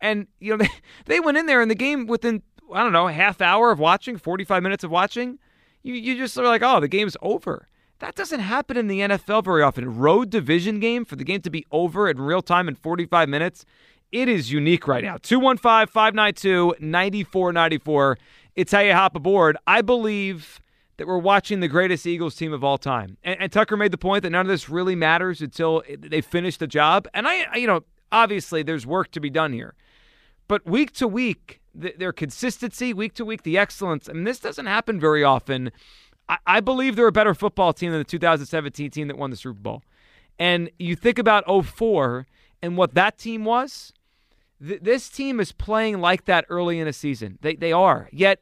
And, 0.00 0.26
you 0.38 0.56
know, 0.56 0.56
they, 0.64 0.70
they 1.06 1.20
went 1.20 1.38
in 1.38 1.46
there 1.46 1.62
in 1.62 1.68
the 1.68 1.74
game 1.74 2.06
within, 2.06 2.42
I 2.72 2.82
don't 2.82 2.92
know, 2.92 3.06
half 3.06 3.40
hour 3.40 3.70
of 3.70 3.78
watching, 3.78 4.16
45 4.16 4.62
minutes 4.62 4.84
of 4.84 4.90
watching 4.90 5.38
you, 5.86 5.94
you 5.94 6.16
just 6.16 6.36
are 6.36 6.44
like, 6.44 6.62
oh, 6.62 6.80
the 6.80 6.88
game's 6.88 7.16
over. 7.22 7.68
That 8.00 8.14
doesn't 8.14 8.40
happen 8.40 8.76
in 8.76 8.88
the 8.88 9.00
NFL 9.00 9.44
very 9.44 9.62
often. 9.62 9.96
Road 9.96 10.30
division 10.30 10.80
game 10.80 11.04
for 11.04 11.16
the 11.16 11.24
game 11.24 11.40
to 11.42 11.50
be 11.50 11.64
over 11.70 12.10
in 12.10 12.20
real 12.20 12.42
time 12.42 12.68
in 12.68 12.74
45 12.74 13.28
minutes, 13.28 13.64
it 14.12 14.28
is 14.28 14.52
unique 14.52 14.86
right 14.86 15.02
now. 15.02 15.16
215 15.22 15.86
592 15.86 16.74
9494. 16.80 18.18
It's 18.54 18.72
how 18.72 18.80
you 18.80 18.92
hop 18.92 19.16
aboard. 19.16 19.56
I 19.66 19.80
believe 19.82 20.60
that 20.96 21.06
we're 21.06 21.18
watching 21.18 21.60
the 21.60 21.68
greatest 21.68 22.06
Eagles 22.06 22.34
team 22.34 22.52
of 22.52 22.64
all 22.64 22.78
time. 22.78 23.16
And, 23.22 23.40
and, 23.40 23.52
Tucker 23.52 23.76
made 23.76 23.92
the 23.92 23.98
point 23.98 24.22
that 24.22 24.30
none 24.30 24.46
of 24.46 24.48
this 24.48 24.68
really 24.68 24.94
matters 24.94 25.42
until 25.42 25.82
they 25.98 26.22
finish 26.22 26.56
the 26.56 26.66
job. 26.66 27.06
And 27.12 27.28
I, 27.28 27.46
I, 27.52 27.56
you 27.56 27.66
know, 27.66 27.82
obviously 28.10 28.62
there's 28.62 28.86
work 28.86 29.10
to 29.12 29.20
be 29.20 29.28
done 29.28 29.52
here. 29.52 29.74
But 30.48 30.66
week 30.66 30.92
to 30.92 31.08
week, 31.08 31.60
their 31.74 32.12
consistency 32.12 32.94
week 32.94 33.14
to 33.14 33.24
week, 33.24 33.42
the 33.42 33.58
excellence. 33.58 34.08
Mean, 34.08 34.24
this 34.24 34.38
doesn't 34.38 34.66
happen 34.66 35.00
very 35.00 35.24
often. 35.24 35.72
I, 36.28 36.38
I 36.46 36.60
believe 36.60 36.96
they're 36.96 37.08
a 37.08 37.12
better 37.12 37.34
football 37.34 37.72
team 37.72 37.90
than 37.90 38.00
the 38.00 38.04
2017 38.04 38.90
team 38.90 39.08
that 39.08 39.18
won 39.18 39.30
the 39.30 39.36
Super 39.36 39.58
Bowl. 39.58 39.82
And 40.38 40.70
you 40.78 40.96
think 40.96 41.18
about 41.18 41.44
04 41.46 42.26
and 42.62 42.76
what 42.76 42.94
that 42.94 43.18
team 43.18 43.44
was. 43.44 43.92
Th- 44.64 44.80
this 44.80 45.08
team 45.08 45.40
is 45.40 45.52
playing 45.52 46.00
like 46.00 46.24
that 46.26 46.44
early 46.48 46.78
in 46.78 46.88
a 46.88 46.92
season. 46.92 47.38
They 47.42 47.56
they 47.56 47.72
are. 47.72 48.08
Yet, 48.12 48.40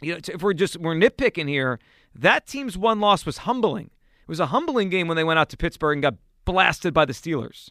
you 0.00 0.14
know, 0.14 0.20
if 0.28 0.42
we're 0.42 0.54
just 0.54 0.78
we're 0.78 0.94
nitpicking 0.94 1.48
here, 1.48 1.78
that 2.14 2.46
team's 2.46 2.76
one 2.76 3.00
loss 3.00 3.24
was 3.24 3.38
humbling. 3.38 3.86
It 3.86 4.28
was 4.28 4.40
a 4.40 4.46
humbling 4.46 4.88
game 4.88 5.08
when 5.08 5.16
they 5.16 5.24
went 5.24 5.38
out 5.38 5.50
to 5.50 5.56
Pittsburgh 5.56 5.96
and 5.96 6.02
got 6.02 6.14
blasted 6.44 6.94
by 6.94 7.04
the 7.04 7.12
Steelers 7.12 7.70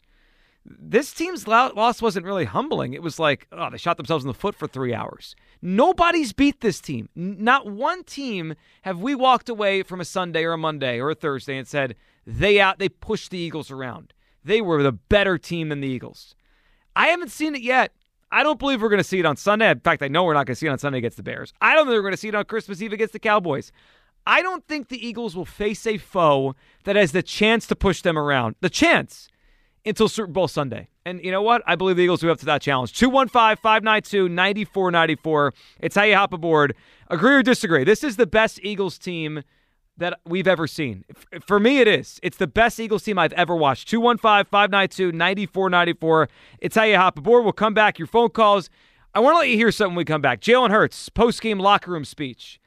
this 0.64 1.12
team's 1.12 1.46
loss 1.46 2.00
wasn't 2.00 2.24
really 2.24 2.46
humbling. 2.46 2.94
It 2.94 3.02
was 3.02 3.18
like, 3.18 3.46
oh, 3.52 3.68
they 3.70 3.76
shot 3.76 3.96
themselves 3.96 4.24
in 4.24 4.28
the 4.28 4.34
foot 4.34 4.54
for 4.54 4.66
three 4.66 4.94
hours. 4.94 5.36
Nobody's 5.60 6.32
beat 6.32 6.60
this 6.60 6.80
team. 6.80 7.08
Not 7.14 7.66
one 7.66 8.02
team 8.04 8.54
have 8.82 8.98
we 8.98 9.14
walked 9.14 9.48
away 9.48 9.82
from 9.82 10.00
a 10.00 10.04
Sunday 10.06 10.44
or 10.44 10.52
a 10.52 10.58
Monday 10.58 10.98
or 10.98 11.10
a 11.10 11.14
Thursday 11.14 11.58
and 11.58 11.68
said 11.68 11.96
they 12.26 12.60
out 12.60 12.78
they 12.78 12.88
pushed 12.88 13.30
the 13.30 13.38
Eagles 13.38 13.70
around. 13.70 14.14
They 14.42 14.60
were 14.60 14.82
the 14.82 14.92
better 14.92 15.36
team 15.38 15.68
than 15.68 15.80
the 15.80 15.88
Eagles. 15.88 16.34
I 16.96 17.08
haven't 17.08 17.30
seen 17.30 17.54
it 17.54 17.62
yet. 17.62 17.92
I 18.32 18.42
don't 18.42 18.58
believe 18.58 18.82
we're 18.82 18.88
going 18.88 18.98
to 18.98 19.04
see 19.04 19.18
it 19.18 19.26
on 19.26 19.36
Sunday. 19.36 19.70
In 19.70 19.80
fact, 19.80 20.02
I 20.02 20.08
know 20.08 20.24
we're 20.24 20.34
not 20.34 20.46
going 20.46 20.54
to 20.54 20.58
see 20.58 20.66
it 20.66 20.70
on 20.70 20.78
Sunday 20.78 20.98
against 20.98 21.16
the 21.16 21.22
Bears. 21.22 21.52
I 21.60 21.74
don't 21.74 21.86
think 21.86 21.94
we're 21.94 22.02
going 22.02 22.12
to 22.14 22.18
see 22.18 22.28
it 22.28 22.34
on 22.34 22.44
Christmas 22.44 22.82
Eve 22.82 22.92
against 22.92 23.12
the 23.12 23.18
Cowboys. 23.18 23.70
I 24.26 24.42
don't 24.42 24.66
think 24.66 24.88
the 24.88 25.06
Eagles 25.06 25.36
will 25.36 25.44
face 25.44 25.86
a 25.86 25.98
foe 25.98 26.56
that 26.84 26.96
has 26.96 27.12
the 27.12 27.22
chance 27.22 27.66
to 27.66 27.76
push 27.76 28.00
them 28.02 28.18
around. 28.18 28.56
The 28.60 28.70
chance 28.70 29.28
until 29.86 30.08
Super 30.08 30.32
Bowl 30.32 30.48
Sunday. 30.48 30.88
And 31.04 31.22
you 31.22 31.30
know 31.30 31.42
what? 31.42 31.62
I 31.66 31.76
believe 31.76 31.96
the 31.96 32.02
Eagles 32.02 32.22
will 32.22 32.28
be 32.28 32.32
up 32.32 32.38
to 32.40 32.46
that 32.46 32.62
challenge. 32.62 32.92
215 32.94 33.56
592 33.56 34.28
9494. 34.28 35.54
It's 35.80 35.96
how 35.96 36.02
you 36.02 36.16
hop 36.16 36.32
aboard. 36.32 36.74
Agree 37.08 37.34
or 37.34 37.42
disagree? 37.42 37.84
This 37.84 38.02
is 38.02 38.16
the 38.16 38.26
best 38.26 38.60
Eagles 38.62 38.98
team 38.98 39.42
that 39.96 40.18
we've 40.24 40.48
ever 40.48 40.66
seen. 40.66 41.04
For 41.46 41.60
me, 41.60 41.78
it 41.78 41.86
is. 41.86 42.18
It's 42.22 42.36
the 42.36 42.46
best 42.46 42.80
Eagles 42.80 43.02
team 43.02 43.18
I've 43.18 43.32
ever 43.34 43.54
watched. 43.54 43.88
215 43.88 44.46
592 44.50 45.12
9494. 45.12 46.28
It's 46.60 46.74
how 46.74 46.84
you 46.84 46.96
hop 46.96 47.18
aboard. 47.18 47.44
We'll 47.44 47.52
come 47.52 47.74
back. 47.74 47.98
Your 47.98 48.08
phone 48.08 48.30
calls. 48.30 48.70
I 49.14 49.20
want 49.20 49.34
to 49.34 49.38
let 49.38 49.48
you 49.48 49.56
hear 49.56 49.70
something 49.70 49.92
when 49.94 49.98
we 49.98 50.04
come 50.04 50.22
back. 50.22 50.40
Jalen 50.40 50.70
Hurts, 50.70 51.08
post 51.08 51.40
game 51.40 51.58
locker 51.58 51.92
room 51.92 52.04
speech 52.04 52.58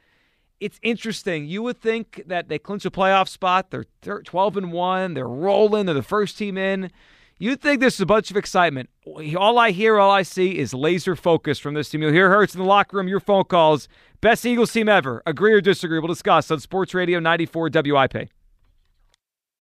it's 0.60 0.80
interesting. 0.82 1.46
You 1.46 1.64
would 1.64 1.80
think 1.80 2.24
that 2.28 2.50
they 2.50 2.60
clinch 2.60 2.86
a 2.86 2.92
playoff 2.92 3.28
spot. 3.28 3.72
They're 3.72 3.86
12 4.22 4.58
and 4.58 4.72
1. 4.72 5.14
They're 5.14 5.28
rolling. 5.28 5.86
They're 5.86 5.96
the 5.96 6.04
first 6.04 6.38
team 6.38 6.58
in. 6.58 6.92
You'd 7.40 7.62
think 7.62 7.80
this 7.80 7.96
is 7.96 8.02
a 8.02 8.06
bunch 8.08 8.32
of 8.32 8.38
excitement. 8.38 8.90
All 9.06 9.60
I 9.60 9.70
hear, 9.70 10.00
all 10.00 10.10
I 10.10 10.24
see 10.24 10.58
is 10.58 10.74
laser 10.74 11.16
focus 11.16 11.60
from 11.60 11.76
this 11.76 11.90
team. 11.90 12.02
You'll 12.02 12.12
hear 12.12 12.30
Hurts 12.30 12.56
in 12.56 12.60
the 12.60 12.66
locker 12.66 12.98
room, 12.98 13.08
your 13.08 13.20
phone 13.20 13.44
calls. 13.44 13.88
Best 14.22 14.44
Eagles 14.44 14.74
team 14.74 14.90
ever. 14.90 15.22
Agree 15.28 15.54
or 15.54 15.62
disagree? 15.62 16.00
We'll 16.00 16.08
discuss 16.08 16.50
on 16.50 16.60
Sports 16.60 16.96
Radio 16.96 17.20
94 17.20 17.70
WIP. 17.72 18.30